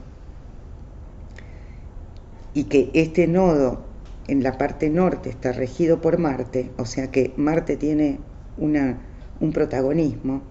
y 2.53 2.65
que 2.65 2.91
este 2.93 3.27
nodo 3.27 3.81
en 4.27 4.43
la 4.43 4.59
parte 4.59 4.91
norte 4.91 5.31
está 5.31 5.51
regido 5.53 5.99
por 5.99 6.19
Marte, 6.19 6.71
o 6.77 6.85
sea 6.85 7.09
que 7.09 7.33
Marte 7.35 7.77
tiene 7.77 8.19
un 8.57 9.53
protagonismo, 9.53 10.43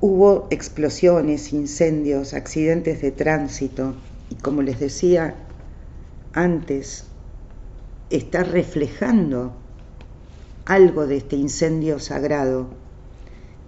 hubo 0.00 0.46
explosiones, 0.50 1.54
incendios, 1.54 2.32
accidentes 2.32 3.00
de 3.02 3.12
tránsito 3.12 3.94
y 4.30 4.34
como 4.34 4.62
les 4.62 4.80
decía 4.80 5.34
antes, 6.32 7.04
está 8.08 8.42
reflejando 8.42 9.52
algo 10.64 11.06
de 11.06 11.18
este 11.18 11.36
incendio 11.36 11.98
sagrado. 11.98 12.68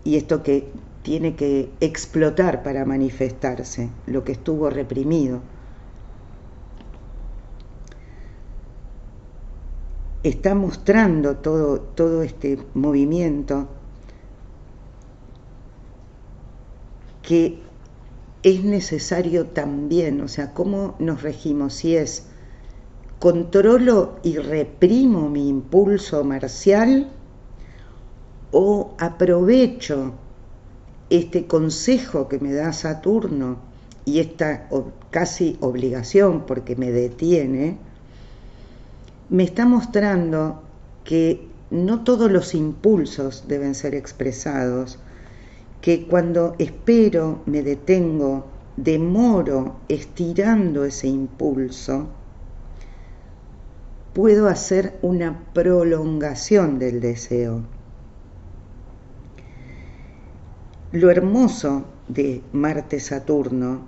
Y 0.04 0.16
esto 0.16 0.42
que 0.42 0.68
tiene 1.02 1.34
que 1.36 1.70
explotar 1.80 2.62
para 2.62 2.84
manifestarse, 2.84 3.90
lo 4.06 4.24
que 4.24 4.32
estuvo 4.32 4.70
reprimido. 4.70 5.40
está 10.22 10.54
mostrando 10.54 11.36
todo, 11.36 11.80
todo 11.80 12.22
este 12.22 12.58
movimiento 12.74 13.68
que 17.22 17.60
es 18.42 18.64
necesario 18.64 19.46
también, 19.46 20.20
o 20.20 20.28
sea, 20.28 20.52
cómo 20.52 20.96
nos 20.98 21.22
regimos, 21.22 21.74
si 21.74 21.96
es 21.96 22.26
controlo 23.18 24.16
y 24.24 24.36
reprimo 24.36 25.28
mi 25.28 25.48
impulso 25.48 26.24
marcial 26.24 27.12
o 28.50 28.94
aprovecho 28.98 30.14
este 31.12 31.46
consejo 31.46 32.26
que 32.26 32.38
me 32.38 32.54
da 32.54 32.72
Saturno 32.72 33.58
y 34.06 34.20
esta 34.20 34.68
casi 35.10 35.58
obligación 35.60 36.46
porque 36.46 36.74
me 36.74 36.90
detiene, 36.90 37.76
me 39.28 39.44
está 39.44 39.66
mostrando 39.66 40.62
que 41.04 41.46
no 41.70 42.02
todos 42.02 42.30
los 42.30 42.54
impulsos 42.54 43.44
deben 43.46 43.74
ser 43.74 43.94
expresados, 43.94 44.98
que 45.82 46.06
cuando 46.06 46.54
espero, 46.58 47.42
me 47.44 47.62
detengo, 47.62 48.46
demoro 48.78 49.76
estirando 49.88 50.86
ese 50.86 51.08
impulso, 51.08 52.08
puedo 54.14 54.48
hacer 54.48 54.98
una 55.02 55.44
prolongación 55.52 56.78
del 56.78 57.00
deseo. 57.00 57.64
Lo 60.92 61.10
hermoso 61.10 61.86
de 62.08 62.42
Marte-Saturno 62.52 63.80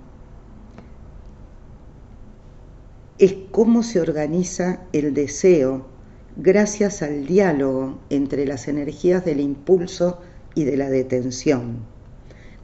es 3.19 3.35
cómo 3.51 3.83
se 3.83 4.01
organiza 4.01 4.81
el 4.91 5.13
deseo 5.13 5.85
gracias 6.35 7.03
al 7.03 7.27
diálogo 7.27 7.99
entre 8.09 8.47
las 8.47 8.67
energías 8.67 9.23
del 9.23 9.39
impulso 9.39 10.19
y 10.55 10.63
de 10.63 10.77
la 10.77 10.89
detención. 10.89 11.77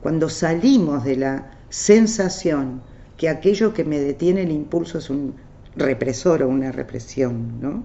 Cuando 0.01 0.27
salimos 0.27 1.03
de 1.03 1.17
la 1.17 1.51
sensación 1.69 2.81
que 3.17 3.29
aquello 3.29 3.75
que 3.75 3.83
me 3.83 3.99
detiene 3.99 4.41
el 4.41 4.51
impulso 4.51 4.97
es 4.97 5.11
un 5.11 5.35
represor 5.75 6.41
o 6.41 6.49
una 6.49 6.71
represión, 6.71 7.61
¿no? 7.61 7.83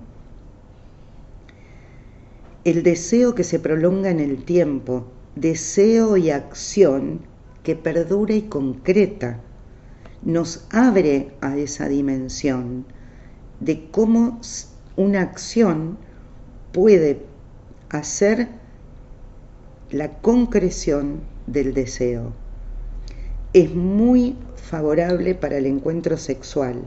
El 2.64 2.82
deseo 2.82 3.34
que 3.34 3.44
se 3.44 3.60
prolonga 3.60 4.08
en 4.08 4.20
el 4.20 4.42
tiempo, 4.42 5.12
deseo 5.36 6.16
y 6.16 6.30
acción 6.30 7.20
que 7.62 7.76
perdura 7.76 8.34
y 8.34 8.42
concreta, 8.42 9.40
nos 10.22 10.66
abre 10.70 11.30
a 11.40 11.56
esa 11.56 11.88
dimensión 11.88 12.86
de 13.60 13.88
cómo 13.90 14.40
una 14.96 15.20
acción 15.20 15.98
puede 16.72 17.22
hacer 17.90 18.48
la 19.90 20.18
concreción 20.18 21.20
del 21.46 21.74
deseo. 21.74 22.32
Es 23.52 23.74
muy 23.74 24.36
favorable 24.56 25.34
para 25.34 25.58
el 25.58 25.66
encuentro 25.66 26.16
sexual. 26.16 26.82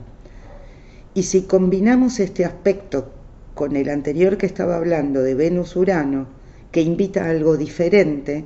Y 1.14 1.22
si 1.22 1.42
combinamos 1.42 2.20
este 2.20 2.44
aspecto 2.44 3.10
con 3.54 3.74
el 3.74 3.88
anterior 3.88 4.36
que 4.36 4.46
estaba 4.46 4.76
hablando 4.76 5.22
de 5.22 5.34
Venus-Urano, 5.34 6.39
que 6.72 6.82
invita 6.82 7.24
a 7.24 7.30
algo 7.30 7.56
diferente, 7.56 8.44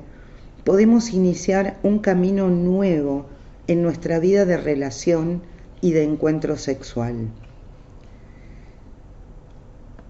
podemos 0.65 1.13
iniciar 1.13 1.79
un 1.83 1.99
camino 1.99 2.49
nuevo 2.49 3.27
en 3.67 3.83
nuestra 3.83 4.19
vida 4.19 4.45
de 4.45 4.57
relación 4.57 5.43
y 5.81 5.93
de 5.93 6.05
encuentro 6.05 6.57
sexual. 6.57 7.29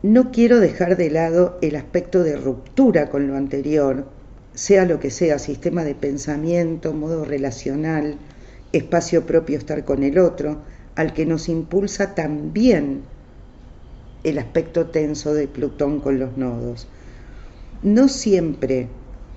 No 0.03 0.31
quiero 0.31 0.61
dejar 0.61 0.97
de 0.97 1.11
lado 1.11 1.59
el 1.63 1.77
aspecto 1.77 2.23
de 2.23 2.37
ruptura 2.37 3.09
con 3.09 3.27
lo 3.27 3.37
anterior, 3.37 4.07
sea 4.53 4.85
lo 4.85 5.01
que 5.01 5.11
sea, 5.11 5.39
sistema 5.39 5.83
de 5.83 5.95
pensamiento, 5.95 6.93
modo 6.93 7.25
relacional, 7.25 8.19
espacio 8.73 9.25
propio 9.25 9.59
estar 9.59 9.85
con 9.85 10.03
el 10.03 10.19
otro, 10.19 10.59
al 10.95 11.13
que 11.13 11.27
nos 11.27 11.49
impulsa 11.49 12.15
también 12.15 13.03
el 14.23 14.39
aspecto 14.39 14.87
tenso 14.87 15.35
de 15.35 15.49
Plutón 15.49 16.01
con 16.01 16.19
los 16.19 16.37
nodos. 16.37 16.87
No 17.85 18.09
siempre 18.09 18.89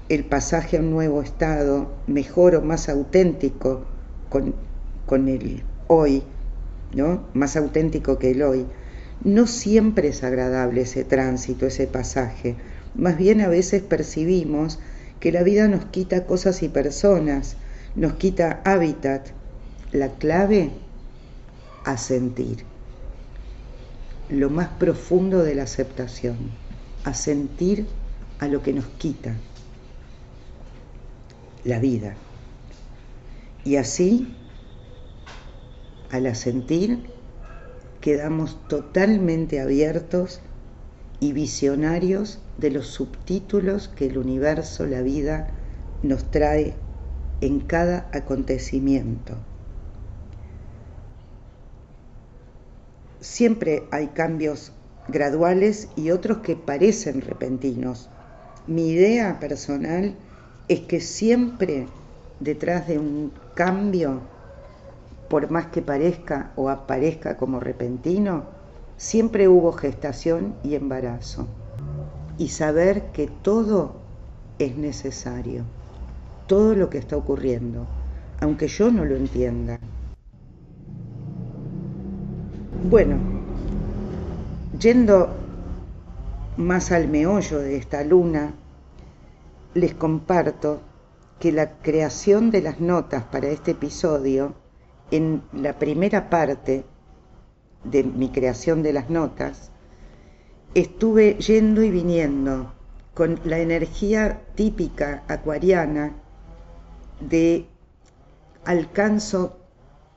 el 0.08 0.24
pasaje 0.24 0.78
a 0.78 0.80
un 0.80 0.90
nuevo 0.90 1.22
estado, 1.22 1.92
mejor 2.08 2.56
o 2.56 2.62
más 2.62 2.88
auténtico 2.88 3.84
con, 4.30 4.56
con 5.06 5.28
el 5.28 5.64
hoy, 5.88 6.24
¿no? 6.94 7.26
más 7.34 7.58
auténtico 7.58 8.18
que 8.18 8.32
el 8.32 8.44
hoy, 8.44 8.66
no 9.22 9.48
siempre 9.48 10.08
es 10.08 10.24
agradable 10.24 10.84
ese 10.84 11.04
tránsito, 11.04 11.66
ese 11.66 11.88
pasaje. 11.88 12.56
Más 12.96 13.18
bien 13.18 13.42
a 13.42 13.50
veces 13.50 13.82
percibimos 13.82 14.80
que 15.20 15.34
la 15.34 15.44
vida 15.44 15.68
nos 15.68 15.84
quita 15.84 16.26
cosas 16.26 16.64
y 16.64 16.70
personas, 16.70 17.58
nos 17.96 18.14
quita 18.14 18.62
hábitat. 18.64 19.28
La 19.92 20.08
clave, 20.14 20.72
a 21.84 21.98
sentir. 21.98 22.64
Lo 24.30 24.50
más 24.50 24.70
profundo 24.70 25.44
de 25.44 25.56
la 25.56 25.64
aceptación, 25.64 26.38
a 27.04 27.14
sentir 27.14 27.88
a 28.40 28.48
lo 28.48 28.62
que 28.62 28.74
nos 28.74 28.86
quita 28.86 29.36
la 31.64 31.80
vida. 31.80 32.16
Y 33.64 33.76
así, 33.76 34.34
al 36.12 36.26
asentir, 36.28 37.10
quedamos 38.00 38.58
totalmente 38.70 39.60
abiertos 39.60 40.40
y 41.20 41.34
visionarios 41.34 42.40
de 42.58 42.72
los 42.72 42.88
subtítulos 42.88 43.90
que 43.90 44.06
el 44.06 44.18
universo, 44.18 44.86
la 44.86 45.02
vida, 45.02 45.50
nos 46.04 46.32
trae 46.32 46.76
en 47.42 47.60
cada 47.60 48.10
acontecimiento. 48.14 49.36
Siempre 53.20 53.84
hay 53.92 54.08
cambios 54.08 54.72
graduales 55.08 55.90
y 55.96 56.12
otros 56.12 56.38
que 56.38 56.56
parecen 56.56 57.22
repentinos. 57.22 58.10
Mi 58.68 58.90
idea 58.90 59.40
personal 59.40 60.14
es 60.68 60.82
que 60.82 61.00
siempre 61.00 61.88
detrás 62.42 62.86
de 62.86 63.00
un 63.00 63.32
cambio, 63.54 64.20
por 65.30 65.50
más 65.50 65.68
que 65.68 65.82
parezca 65.82 66.52
o 66.58 66.70
aparezca 66.70 67.38
como 67.38 67.62
repentino, 67.62 68.44
siempre 68.98 69.48
hubo 69.48 69.72
gestación 69.72 70.54
y 70.66 70.76
embarazo. 70.76 71.48
Y 72.38 72.50
saber 72.50 73.04
que 73.14 73.28
todo 73.28 73.96
es 74.60 74.76
necesario, 74.76 75.64
todo 76.46 76.76
lo 76.76 76.90
que 76.90 76.98
está 76.98 77.16
ocurriendo, 77.16 77.86
aunque 78.42 78.68
yo 78.68 78.92
no 78.92 79.06
lo 79.06 79.16
entienda. 79.16 79.80
Bueno, 82.90 83.16
yendo 84.78 85.47
más 86.58 86.92
al 86.92 87.08
meollo 87.08 87.60
de 87.60 87.78
esta 87.78 88.04
luna, 88.04 88.54
les 89.74 89.94
comparto 89.94 90.82
que 91.40 91.52
la 91.52 91.78
creación 91.78 92.50
de 92.50 92.62
las 92.62 92.80
notas 92.80 93.24
para 93.24 93.48
este 93.48 93.72
episodio, 93.72 94.56
en 95.12 95.44
la 95.54 95.78
primera 95.78 96.30
parte 96.30 96.84
de 97.84 98.04
mi 98.04 98.30
creación 98.30 98.82
de 98.82 98.92
las 98.92 99.10
notas, 99.10 99.72
estuve 100.74 101.36
yendo 101.36 101.84
y 101.84 101.92
viniendo 101.92 102.74
con 103.14 103.40
la 103.44 103.60
energía 103.60 104.42
típica 104.56 105.24
acuariana 105.28 106.14
de 107.20 107.68
alcanzo 108.66 109.60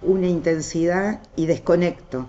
una 0.03 0.27
intensidad 0.27 1.21
y 1.37 1.47
desconecto, 1.47 2.27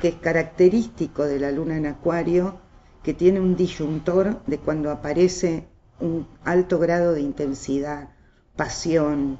que 0.00 0.08
es 0.08 0.14
característico 0.14 1.24
de 1.24 1.38
la 1.38 1.50
luna 1.50 1.76
en 1.76 1.86
acuario, 1.86 2.61
que 3.02 3.14
tiene 3.14 3.40
un 3.40 3.56
disyuntor 3.56 4.42
de 4.46 4.58
cuando 4.58 4.90
aparece 4.90 5.66
un 6.00 6.26
alto 6.44 6.78
grado 6.78 7.12
de 7.12 7.20
intensidad, 7.20 8.10
pasión, 8.56 9.38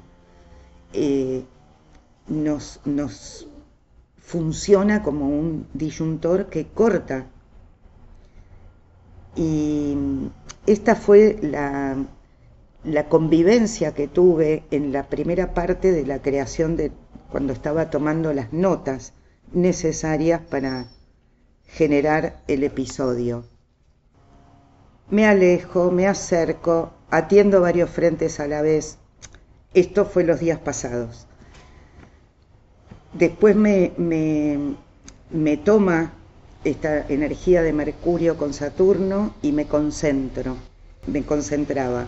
eh, 0.93 1.43
nos, 2.27 2.79
nos 2.85 3.47
funciona 4.17 5.03
como 5.03 5.27
un 5.27 5.67
disyuntor 5.73 6.47
que 6.47 6.67
corta. 6.67 7.27
Y 9.35 9.95
esta 10.67 10.95
fue 10.95 11.37
la, 11.41 11.97
la 12.83 13.09
convivencia 13.09 13.93
que 13.93 14.07
tuve 14.07 14.63
en 14.71 14.91
la 14.91 15.07
primera 15.07 15.53
parte 15.53 15.91
de 15.91 16.05
la 16.05 16.21
creación 16.21 16.75
de 16.77 16.91
cuando 17.31 17.53
estaba 17.53 17.89
tomando 17.89 18.33
las 18.33 18.53
notas 18.53 19.13
necesarias 19.51 20.41
para 20.49 20.87
generar 21.65 22.43
el 22.47 22.63
episodio. 22.63 23.52
Me 25.13 25.27
alejo, 25.27 25.91
me 25.91 26.07
acerco, 26.07 26.91
atiendo 27.11 27.61
varios 27.61 27.91
frentes 27.91 28.39
a 28.39 28.47
la 28.47 28.63
vez. 28.63 28.97
Esto 29.75 30.05
fue 30.05 30.23
los 30.23 30.39
días 30.39 30.57
pasados. 30.57 31.27
Después 33.13 33.55
me, 33.55 33.91
me, 33.99 35.57
toma 35.57 36.13
esta 36.63 37.05
energía 37.09 37.61
de 37.61 37.73
Mercurio 37.73 38.37
con 38.37 38.55
Saturno 38.55 39.35
y 39.43 39.51
me 39.51 39.67
concentro, 39.67 40.57
me 41.05 41.21
concentraba. 41.21 42.07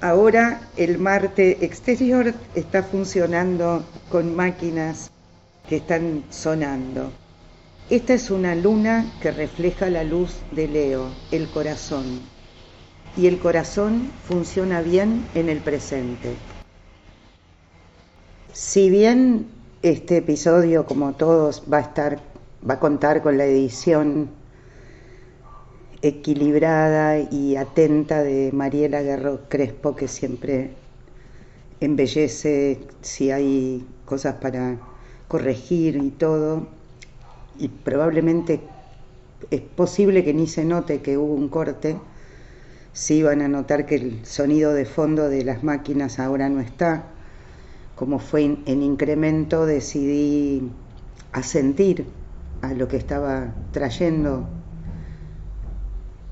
Ahora 0.00 0.60
el 0.76 0.98
Marte 0.98 1.64
exterior 1.64 2.34
está 2.54 2.84
funcionando 2.84 3.84
con 4.12 4.36
máquinas 4.36 5.10
que 5.68 5.78
están 5.78 6.22
sonando. 6.30 7.10
Esta 7.90 8.14
es 8.14 8.30
una 8.30 8.54
luna 8.54 9.16
que 9.20 9.30
refleja 9.30 9.88
la 9.90 10.04
luz 10.04 10.46
de 10.50 10.68
Leo, 10.68 11.16
el 11.30 11.50
corazón. 11.50 12.30
y 13.16 13.26
el 13.26 13.40
corazón 13.40 14.16
funciona 14.20 14.82
bien 14.82 15.30
en 15.34 15.48
el 15.48 15.62
presente. 15.62 16.44
Si 18.52 18.90
bien 18.90 19.54
este 19.82 20.18
episodio, 20.18 20.86
como 20.86 21.16
todos, 21.16 21.64
va 21.72 21.78
a 21.78 21.80
estar, 21.80 22.20
va 22.68 22.74
a 22.74 22.80
contar 22.80 23.22
con 23.22 23.38
la 23.38 23.46
edición 23.46 24.36
equilibrada 26.02 27.18
y 27.18 27.56
atenta 27.56 28.22
de 28.22 28.52
Mariela 28.52 29.02
Guerro 29.02 29.48
Crespo, 29.48 29.96
que 29.96 30.08
siempre 30.08 30.76
embellece 31.80 32.88
si 33.02 33.30
hay 33.30 33.86
cosas 34.04 34.36
para 34.36 34.78
corregir 35.28 35.96
y 35.96 36.10
todo, 36.10 36.77
y 37.58 37.68
probablemente 37.68 38.60
es 39.50 39.60
posible 39.60 40.24
que 40.24 40.34
ni 40.34 40.46
se 40.46 40.64
note 40.64 41.00
que 41.00 41.18
hubo 41.18 41.34
un 41.34 41.48
corte, 41.48 41.96
sí 42.92 43.22
van 43.22 43.42
a 43.42 43.48
notar 43.48 43.86
que 43.86 43.96
el 43.96 44.24
sonido 44.24 44.72
de 44.72 44.84
fondo 44.84 45.28
de 45.28 45.44
las 45.44 45.62
máquinas 45.62 46.18
ahora 46.18 46.48
no 46.48 46.60
está, 46.60 47.04
como 47.94 48.18
fue 48.18 48.42
en 48.64 48.82
incremento 48.82 49.66
decidí 49.66 50.70
asentir 51.32 52.06
a 52.62 52.72
lo 52.72 52.88
que 52.88 52.96
estaba 52.96 53.54
trayendo 53.72 54.48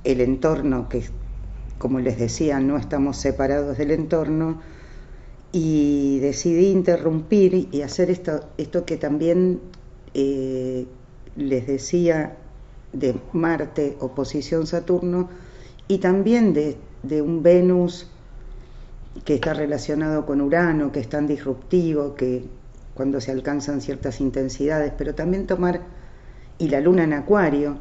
el 0.04 0.20
entorno, 0.20 0.88
que 0.88 1.02
como 1.78 2.00
les 2.00 2.18
decía, 2.18 2.60
no 2.60 2.76
estamos 2.78 3.16
separados 3.16 3.76
del 3.78 3.90
entorno, 3.90 4.60
y 5.52 6.18
decidí 6.20 6.66
interrumpir 6.68 7.68
y 7.72 7.82
hacer 7.82 8.10
esto, 8.10 8.48
esto 8.58 8.84
que 8.84 8.96
también 8.96 9.60
eh, 10.14 10.86
les 11.34 11.66
decía 11.66 12.36
de 12.92 13.16
Marte, 13.32 13.96
oposición 14.00 14.66
Saturno, 14.66 15.28
y 15.88 15.98
también 15.98 16.52
de, 16.52 16.76
un 17.22 17.42
Venus 17.42 18.08
que 19.24 19.34
está 19.34 19.54
relacionado 19.54 20.26
con 20.26 20.40
Urano, 20.40 20.92
que 20.92 21.00
es 21.00 21.08
tan 21.08 21.26
disruptivo, 21.26 22.14
que 22.14 22.44
cuando 22.94 23.20
se 23.20 23.32
alcanzan 23.32 23.80
ciertas 23.80 24.20
intensidades, 24.20 24.92
pero 24.96 25.14
también 25.14 25.46
tomar, 25.46 25.82
y 26.58 26.68
la 26.68 26.80
Luna 26.80 27.04
en 27.04 27.12
Acuario, 27.12 27.76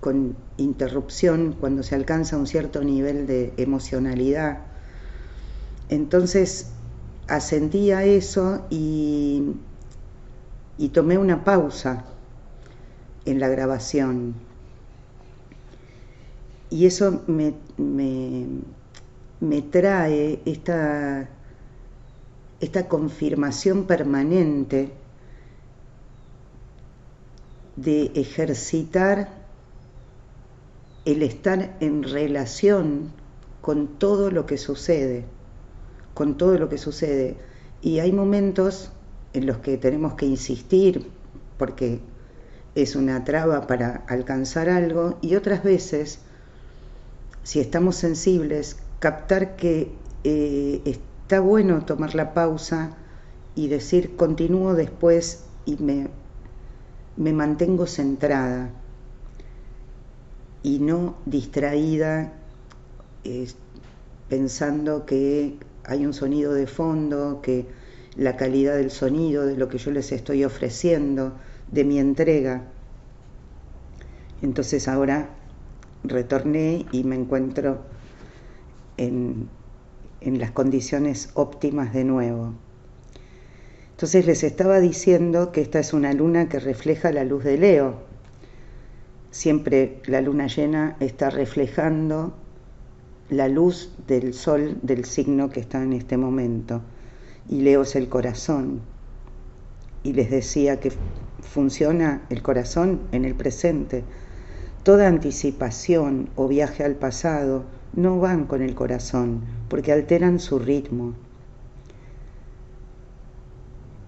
con 0.00 0.36
interrupción 0.56 1.56
cuando 1.58 1.82
se 1.82 1.96
alcanza 1.96 2.36
un 2.36 2.46
cierto 2.46 2.84
nivel 2.84 3.26
de 3.26 3.52
emocionalidad. 3.56 4.58
Entonces 5.88 6.70
asentí 7.26 7.90
a 7.90 8.04
eso 8.04 8.64
y 8.70 9.54
tomé 10.92 11.18
una 11.18 11.44
pausa 11.44 12.04
en 13.30 13.40
la 13.40 13.48
grabación. 13.48 14.34
Y 16.70 16.86
eso 16.86 17.22
me, 17.26 17.54
me, 19.40 19.62
trae 19.62 20.40
esta, 20.44 21.28
esta 22.60 22.88
confirmación 22.88 23.84
permanente 23.84 24.92
de 27.76 28.10
ejercitar 28.14 29.28
el 31.04 31.22
estar 31.22 31.76
en 31.80 32.02
relación 32.02 33.12
con 33.60 33.98
todo 33.98 34.30
lo 34.30 34.46
que 34.46 34.58
sucede, 34.58 35.24
con 36.14 36.36
todo 36.36 36.58
lo 36.58 36.68
que 36.68 36.76
sucede. 36.76 37.36
Y 37.80 38.00
hay 38.00 38.12
momentos 38.12 38.90
en 39.32 39.46
los 39.46 39.58
que 39.58 39.78
tenemos 39.78 40.14
que 40.14 40.26
insistir 40.26 41.06
porque 41.56 42.00
es 42.82 42.96
una 42.96 43.24
traba 43.24 43.66
para 43.66 44.04
alcanzar 44.06 44.68
algo 44.68 45.18
y 45.20 45.34
otras 45.34 45.62
veces, 45.62 46.20
si 47.42 47.60
estamos 47.60 47.96
sensibles, 47.96 48.76
captar 49.00 49.56
que 49.56 49.92
eh, 50.24 50.82
está 50.84 51.40
bueno 51.40 51.84
tomar 51.84 52.14
la 52.14 52.34
pausa 52.34 52.96
y 53.54 53.68
decir 53.68 54.16
continúo 54.16 54.74
después 54.74 55.44
y 55.64 55.76
me, 55.76 56.08
me 57.16 57.32
mantengo 57.32 57.86
centrada 57.86 58.70
y 60.62 60.78
no 60.78 61.16
distraída 61.26 62.32
pensando 64.28 65.06
que 65.06 65.58
hay 65.84 66.04
un 66.04 66.12
sonido 66.12 66.54
de 66.54 66.66
fondo, 66.66 67.40
que 67.42 67.66
la 68.16 68.36
calidad 68.36 68.76
del 68.76 68.90
sonido, 68.90 69.46
de 69.46 69.56
lo 69.56 69.68
que 69.68 69.78
yo 69.78 69.90
les 69.90 70.12
estoy 70.12 70.44
ofreciendo, 70.44 71.32
de 71.72 71.84
mi 71.84 71.98
entrega. 71.98 72.64
Entonces 74.42 74.88
ahora 74.88 75.30
retorné 76.04 76.86
y 76.92 77.04
me 77.04 77.16
encuentro 77.16 77.78
en, 78.96 79.48
en 80.20 80.38
las 80.38 80.50
condiciones 80.52 81.30
óptimas 81.34 81.92
de 81.92 82.04
nuevo. 82.04 82.54
Entonces 83.90 84.26
les 84.26 84.44
estaba 84.44 84.78
diciendo 84.80 85.50
que 85.50 85.60
esta 85.60 85.80
es 85.80 85.92
una 85.92 86.12
luna 86.12 86.48
que 86.48 86.60
refleja 86.60 87.10
la 87.10 87.24
luz 87.24 87.42
de 87.44 87.58
Leo, 87.58 88.08
Siempre 89.30 90.00
la 90.06 90.22
luna 90.22 90.46
llena 90.46 90.96
está 91.00 91.28
reflejando 91.28 92.34
la 93.28 93.46
luz 93.48 93.92
del 94.06 94.32
sol 94.32 94.78
del 94.82 95.04
signo 95.04 95.50
que 95.50 95.60
está 95.60 95.82
en 95.82 95.92
este 95.92 96.16
momento. 96.16 96.80
Y 97.48 97.60
Leo 97.60 97.82
es 97.82 97.94
el 97.94 98.08
corazón. 98.08 98.80
Y 100.02 100.14
les 100.14 100.30
decía 100.30 100.80
que 100.80 100.92
funciona 101.42 102.22
el 102.30 102.42
corazón 102.42 103.00
en 103.12 103.24
el 103.24 103.34
presente. 103.34 104.04
Toda 104.82 105.08
anticipación 105.08 106.30
o 106.36 106.48
viaje 106.48 106.84
al 106.84 106.94
pasado 106.94 107.64
no 107.94 108.18
van 108.18 108.46
con 108.46 108.62
el 108.62 108.74
corazón 108.74 109.42
porque 109.68 109.92
alteran 109.92 110.40
su 110.40 110.58
ritmo. 110.58 111.14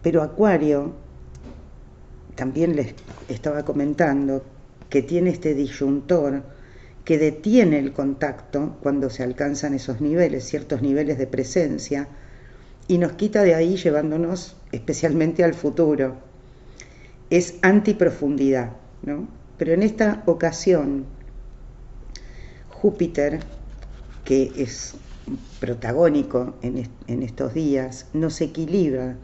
Pero 0.03 0.23
Acuario, 0.23 0.93
también 2.35 2.77
les 2.77 2.95
estaba 3.29 3.65
comentando 3.65 4.43
que 4.89 5.03
tiene 5.03 5.31
este 5.31 5.55
disyuntor 5.55 6.43
que 7.05 7.19
detiene 7.19 7.79
el 7.79 7.93
contacto 7.93 8.77
cuando 8.83 9.11
se 9.11 9.23
alcanzan 9.23 9.75
esos 9.75 10.01
niveles, 10.01 10.45
ciertos 10.45 10.81
niveles 10.81 11.19
de 11.19 11.27
presencia, 11.27 12.09
y 12.89 12.99
nos 12.99 13.13
quita 13.13 13.43
de 13.43 13.55
ahí 13.55 13.77
llevándonos 13.77 14.57
especialmente 14.73 15.45
al 15.45 15.55
futuro. 15.55 16.30
Es 17.31 17.59
antiprofundidad, 17.63 18.73
¿no? 19.03 19.29
Pero 19.57 19.73
en 19.73 19.83
esta 19.83 20.23
ocasión, 20.27 21.07
Júpiter, 22.71 23.41
que 24.25 24.51
es 24.57 24.95
protagónico 25.61 26.55
en, 26.63 26.89
en 27.07 27.23
estos 27.23 27.55
días, 27.55 28.07
nos 28.13 28.41
equilibra, 28.41 29.17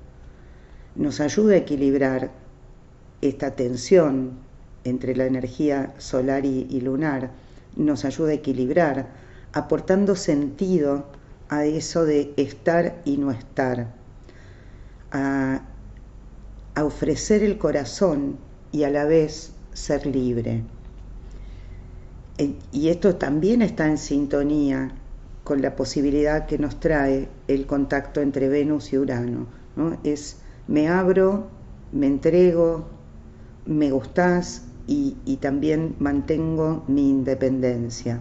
nos 0.94 1.20
ayuda 1.20 1.54
a 1.54 1.58
equilibrar 1.58 2.30
esta 3.22 3.56
tensión 3.56 4.46
entre 4.84 5.16
la 5.16 5.26
energía 5.26 5.94
solar 5.98 6.44
y, 6.44 6.80
lunar 6.80 7.30
nos 7.76 8.04
ayuda 8.04 8.30
a 8.30 8.34
equilibrar, 8.34 9.08
aportando 9.52 10.16
sentido 10.16 11.06
a 11.48 11.64
eso 11.66 12.04
de 12.04 12.32
estar 12.36 13.02
y 13.04 13.18
no 13.18 13.30
estar, 13.30 13.92
a, 15.12 15.62
a 16.76 16.84
ofrecer 16.84 17.42
el 17.42 17.58
corazón 17.58 18.36
y 18.70 18.84
a 18.84 18.90
la 18.90 19.04
vez 19.04 19.52
ser 19.72 20.06
libre. 20.06 20.62
Y 22.70 22.88
esto 22.88 23.16
también 23.16 23.62
está 23.62 23.88
en 23.88 23.98
sintonía 23.98 24.92
con 25.42 25.60
la 25.60 25.74
posibilidad 25.74 26.46
que 26.46 26.58
nos 26.58 26.78
trae 26.78 27.28
el 27.48 27.66
contacto 27.66 28.20
entre 28.20 28.48
Venus 28.48 28.92
y 28.92 28.98
Urano. 28.98 29.48
¿no? 29.74 29.98
Es 30.04 30.36
me 30.68 30.88
abro, 30.88 31.48
me 31.92 32.06
entrego, 32.06 32.86
me 33.64 33.90
gustás, 33.90 34.62
y, 34.86 35.38
también 35.40 35.96
mantengo 35.98 36.84
mi 36.86 37.10
independencia. 37.10 38.20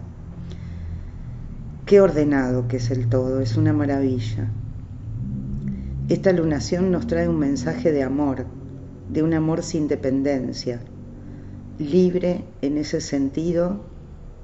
Qué 1.84 2.00
ordenado 2.00 2.66
que 2.66 2.78
es 2.78 2.90
el 2.90 3.08
todo, 3.08 3.40
es 3.40 3.56
una 3.56 3.72
maravilla. 3.72 4.50
Esta 6.08 6.32
lunación 6.32 6.90
nos 6.90 7.06
trae 7.06 7.28
un 7.28 7.38
mensaje 7.38 7.92
de 7.92 8.02
amor, 8.02 8.46
de 9.12 9.22
un 9.22 9.34
amor 9.34 9.62
sin 9.62 9.88
dependencia, 9.88 10.80
libre 11.78 12.44
en 12.62 12.78
ese 12.78 13.00
sentido 13.00 13.80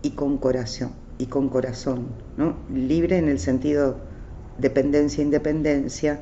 y 0.03 0.11
con 0.11 0.39
corazón, 0.39 0.93
y 1.19 1.27
con 1.27 1.49
corazón, 1.49 2.07
¿no? 2.37 2.57
Libre 2.75 3.19
en 3.19 3.29
el 3.29 3.39
sentido 3.39 3.97
dependencia 4.59 5.25
independencia 5.25 6.21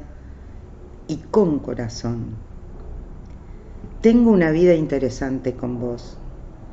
y 1.09 1.17
con 1.17 1.59
corazón 1.59 2.51
tengo 4.01 4.31
una 4.31 4.51
vida 4.51 4.75
interesante 4.75 5.53
con 5.53 5.79
vos 5.79 6.17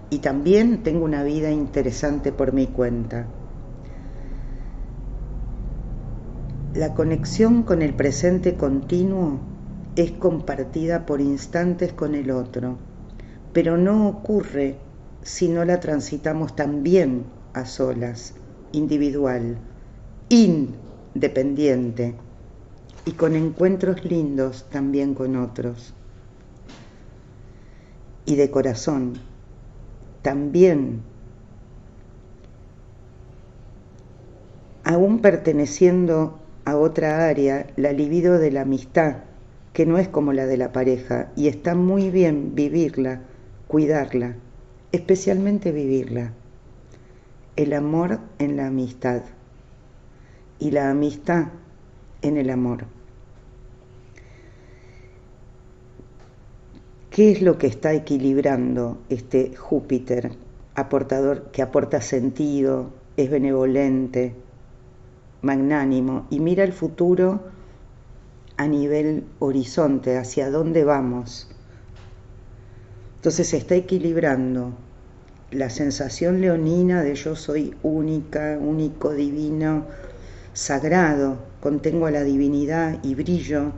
y 0.09 0.19
también 0.19 0.83
tengo 0.83 1.03
una 1.03 1.23
vida 1.23 1.51
interesante 1.51 2.31
por 2.31 2.53
mi 2.53 2.67
cuenta. 2.67 3.25
La 6.77 6.93
conexión 6.93 7.63
con 7.63 7.81
el 7.81 7.95
presente 7.95 8.53
continuo 8.53 9.39
es 9.95 10.11
compartida 10.11 11.07
por 11.07 11.21
instantes 11.21 11.91
con 11.91 12.13
el 12.13 12.29
otro, 12.29 12.77
pero 13.51 13.77
no 13.77 14.07
ocurre 14.07 14.75
si 15.23 15.47
no 15.49 15.65
la 15.65 15.79
transitamos 15.79 16.55
también 16.55 17.23
a 17.53 17.65
solas, 17.65 18.35
individual, 18.73 19.57
independiente 20.29 22.13
y 23.05 23.13
con 23.13 23.35
encuentros 23.35 24.05
lindos 24.05 24.67
también 24.69 25.15
con 25.15 25.35
otros. 25.35 25.95
Y 28.27 28.35
de 28.35 28.51
corazón, 28.51 29.13
también, 30.21 31.01
aún 34.83 35.21
perteneciendo 35.23 36.41
a 36.67 36.75
otra 36.75 37.29
área, 37.29 37.67
la 37.77 37.93
libido 37.93 38.39
de 38.39 38.51
la 38.51 38.63
amistad, 38.63 39.19
que 39.71 39.85
no 39.85 39.97
es 39.97 40.09
como 40.09 40.33
la 40.33 40.45
de 40.45 40.57
la 40.57 40.73
pareja, 40.73 41.31
y 41.37 41.47
está 41.47 41.75
muy 41.75 42.09
bien 42.09 42.55
vivirla, 42.55 43.21
cuidarla, 43.69 44.35
especialmente 44.91 45.71
vivirla. 45.71 46.33
El 47.55 47.71
amor 47.71 48.19
en 48.37 48.57
la 48.57 48.67
amistad 48.67 49.21
y 50.59 50.71
la 50.71 50.89
amistad 50.89 51.45
en 52.21 52.35
el 52.35 52.49
amor. 52.49 52.83
¿Qué 57.09 57.31
es 57.31 57.41
lo 57.41 57.57
que 57.57 57.67
está 57.67 57.93
equilibrando 57.93 58.97
este 59.07 59.55
Júpiter 59.55 60.33
aportador 60.75 61.49
que 61.53 61.61
aporta 61.61 62.01
sentido, 62.01 62.91
es 63.15 63.31
benevolente, 63.31 64.35
magnánimo 65.47 66.27
y 66.29 66.41
mira 66.41 66.65
el 66.65 66.73
futuro 66.73 67.41
a 68.57 68.67
nivel 68.67 69.23
horizonte, 69.39 70.17
hacia 70.17 70.51
dónde 70.51 70.83
vamos? 70.83 71.49
Entonces 73.15 73.47
se 73.47 73.57
está 73.57 73.75
equilibrando 73.75 74.73
la 75.51 75.69
sensación 75.69 76.41
leonina 76.41 77.01
de 77.01 77.15
yo 77.15 77.35
soy 77.37 77.73
única, 77.81 78.57
único, 78.59 79.13
divino, 79.13 79.85
sagrado, 80.53 81.37
contengo 81.61 82.07
a 82.07 82.11
la 82.11 82.23
divinidad 82.23 82.99
y 83.03 83.15
brillo, 83.15 83.71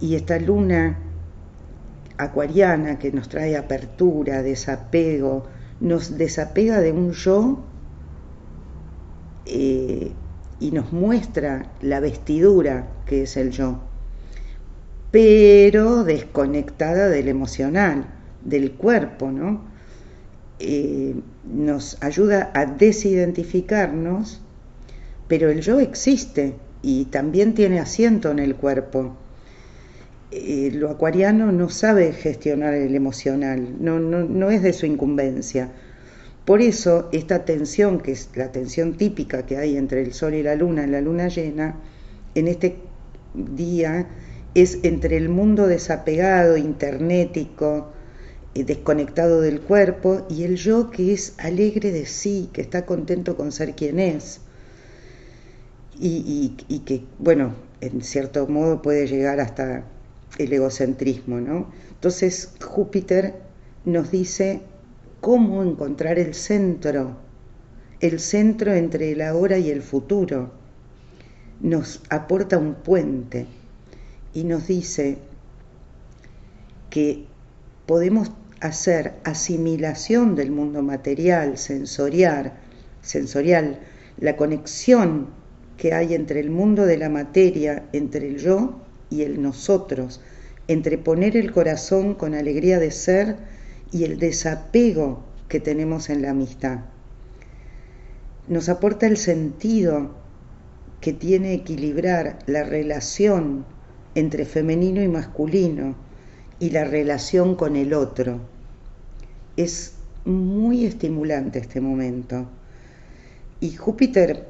y 0.00 0.14
esta 0.14 0.38
luna 0.38 0.98
acuariana 2.16 2.98
que 2.98 3.12
nos 3.12 3.28
trae 3.28 3.56
apertura, 3.56 4.42
desapego, 4.42 5.44
nos 5.80 6.16
desapega 6.16 6.80
de 6.80 6.92
un 6.92 7.12
yo 7.12 7.64
eh, 9.46 10.12
y 10.60 10.70
nos 10.70 10.92
muestra 10.92 11.70
la 11.80 12.00
vestidura 12.00 12.88
que 13.06 13.22
es 13.22 13.36
el 13.36 13.50
yo, 13.50 13.80
pero 15.10 16.04
desconectada 16.04 17.08
del 17.08 17.28
emocional, 17.28 18.06
del 18.44 18.72
cuerpo, 18.72 19.30
¿no? 19.30 19.64
Eh, 20.58 21.14
nos 21.44 22.02
ayuda 22.02 22.50
a 22.54 22.66
desidentificarnos, 22.66 24.40
pero 25.28 25.50
el 25.50 25.60
yo 25.60 25.80
existe 25.80 26.54
y 26.82 27.06
también 27.06 27.54
tiene 27.54 27.80
asiento 27.80 28.30
en 28.30 28.38
el 28.38 28.54
cuerpo 28.56 29.16
eh, 30.36 30.72
lo 30.72 30.90
acuariano 30.90 31.52
no 31.52 31.68
sabe 31.68 32.12
gestionar 32.12 32.74
el 32.74 32.96
emocional, 32.96 33.76
no, 33.78 34.00
no, 34.00 34.50
es 34.50 34.64
de 34.64 34.72
su 34.72 34.84
incumbencia. 34.84 35.70
Por 36.44 36.60
eso 36.60 37.08
esta 37.12 37.44
tensión, 37.44 38.00
que 38.00 38.12
es 38.12 38.28
la 38.34 38.52
tensión 38.52 38.96
típica 38.96 39.46
que 39.46 39.56
hay 39.56 39.76
entre 39.76 40.02
el 40.02 40.12
Sol 40.12 40.34
y 40.34 40.42
la 40.42 40.54
Luna 40.54 40.84
en 40.84 40.92
la 40.92 41.00
Luna 41.00 41.28
llena, 41.28 41.76
en 42.34 42.48
este 42.48 42.76
día 43.34 44.08
es 44.54 44.78
entre 44.82 45.16
el 45.16 45.28
mundo 45.28 45.66
desapegado, 45.66 46.56
internético, 46.56 47.92
eh, 48.54 48.64
desconectado 48.64 49.40
del 49.40 49.60
cuerpo, 49.60 50.26
y 50.28 50.44
el 50.44 50.56
yo 50.56 50.90
que 50.90 51.12
es 51.12 51.34
alegre 51.38 51.90
de 51.92 52.06
sí, 52.06 52.50
que 52.52 52.60
está 52.60 52.84
contento 52.84 53.36
con 53.36 53.50
ser 53.50 53.74
quien 53.74 53.98
es. 53.98 54.40
y 55.98 56.82
que, 56.84 57.04
bueno, 57.18 57.54
en 57.80 58.02
cierto 58.02 58.46
modo 58.48 58.82
puede 58.82 59.06
llegar 59.06 59.40
hasta 59.40 59.84
el 60.38 60.52
egocentrismo, 60.52 61.40
¿no? 61.40 61.70
Entonces 61.90 62.50
Júpiter 62.62 63.34
nos 63.84 64.10
dice 64.10 64.62
cómo 65.24 65.62
encontrar 65.62 66.18
el 66.18 66.34
centro, 66.34 67.16
el 68.00 68.20
centro 68.20 68.74
entre 68.74 69.12
el 69.12 69.22
ahora 69.22 69.56
y 69.56 69.70
el 69.70 69.80
futuro. 69.80 70.52
Nos 71.62 72.02
aporta 72.10 72.58
un 72.58 72.74
puente 72.74 73.46
y 74.34 74.44
nos 74.44 74.66
dice 74.66 75.16
que 76.90 77.24
podemos 77.86 78.32
hacer 78.60 79.14
asimilación 79.24 80.36
del 80.36 80.50
mundo 80.50 80.82
material, 80.82 81.56
sensorial, 81.56 82.52
sensorial, 83.00 83.80
la 84.18 84.36
conexión 84.36 85.28
que 85.78 85.94
hay 85.94 86.12
entre 86.12 86.38
el 86.38 86.50
mundo 86.50 86.84
de 86.84 86.98
la 86.98 87.08
materia, 87.08 87.86
entre 87.94 88.28
el 88.28 88.36
yo 88.36 88.78
y 89.08 89.22
el 89.22 89.40
nosotros, 89.40 90.20
entre 90.68 90.98
poner 90.98 91.34
el 91.34 91.50
corazón 91.50 92.12
con 92.12 92.34
alegría 92.34 92.78
de 92.78 92.90
ser 92.90 93.53
y 93.94 94.02
el 94.02 94.18
desapego 94.18 95.22
que 95.48 95.60
tenemos 95.60 96.10
en 96.10 96.20
la 96.20 96.30
amistad. 96.30 96.80
Nos 98.48 98.68
aporta 98.68 99.06
el 99.06 99.16
sentido 99.16 100.10
que 101.00 101.12
tiene 101.12 101.54
equilibrar 101.54 102.40
la 102.46 102.64
relación 102.64 103.64
entre 104.16 104.46
femenino 104.46 105.00
y 105.00 105.06
masculino 105.06 105.94
y 106.58 106.70
la 106.70 106.82
relación 106.82 107.54
con 107.54 107.76
el 107.76 107.94
otro. 107.94 108.40
Es 109.56 109.94
muy 110.24 110.86
estimulante 110.86 111.60
este 111.60 111.80
momento. 111.80 112.48
Y 113.60 113.76
Júpiter 113.76 114.48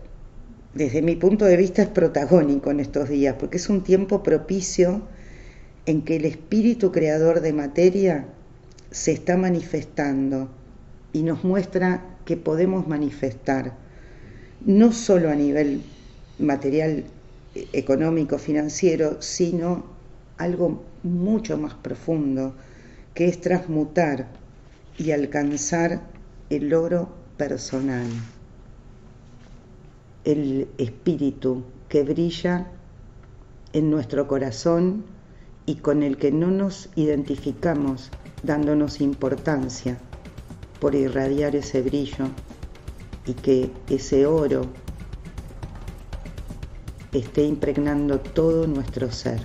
desde 0.72 1.02
mi 1.02 1.16
punto 1.16 1.44
de 1.44 1.59
vista 1.59 1.83
es 1.83 1.88
protagónico 1.88 2.70
en 2.70 2.80
estos 2.80 3.11
días, 3.11 3.37
porque 3.38 3.59
es 3.59 3.68
un 3.68 3.85
tiempo 3.85 4.22
propicio 4.22 5.02
en 5.85 6.00
que 6.00 6.16
el 6.16 6.24
espíritu 6.24 6.92
creador 6.92 7.42
de 7.42 7.52
materia 7.52 8.26
se 8.94 9.11
está 9.11 9.37
manifestando 9.37 10.48
y 11.12 11.24
nos 11.24 11.42
muestra 11.42 12.16
que 12.24 12.37
podemos 12.37 12.87
manifestar, 12.87 13.74
no 14.64 14.92
solo 14.92 15.30
a 15.30 15.35
nivel 15.35 15.83
material, 16.38 17.02
económico, 17.72 18.38
financiero, 18.38 19.20
sino 19.20 19.85
algo 20.38 20.85
mucho 21.02 21.59
más 21.59 21.74
profundo, 21.74 22.54
que 23.14 23.26
es 23.26 23.40
transmutar 23.40 24.28
y 24.96 25.11
alcanzar 25.11 26.02
el 26.48 26.72
oro 26.72 27.09
personal. 27.37 28.07
El 30.22 30.68
espíritu 30.78 31.64
que 31.88 32.04
brilla 32.04 32.68
en 33.72 33.90
nuestro 33.90 34.28
corazón 34.28 35.04
y 35.66 35.76
con 35.76 36.04
el 36.04 36.16
que 36.16 36.30
no 36.30 36.52
nos 36.52 36.90
identificamos 36.94 38.12
dándonos 38.44 39.00
importancia 39.00 39.98
por 40.80 40.94
irradiar 40.94 41.57
ese 41.57 41.80
brillo 41.83 42.26
y 43.26 43.33
que 43.35 43.70
ese 43.88 44.26
oro 44.26 44.66
esté 47.12 47.44
impregnando 47.44 48.20
todo 48.20 48.66
nuestro 48.66 49.11
ser. 49.11 49.40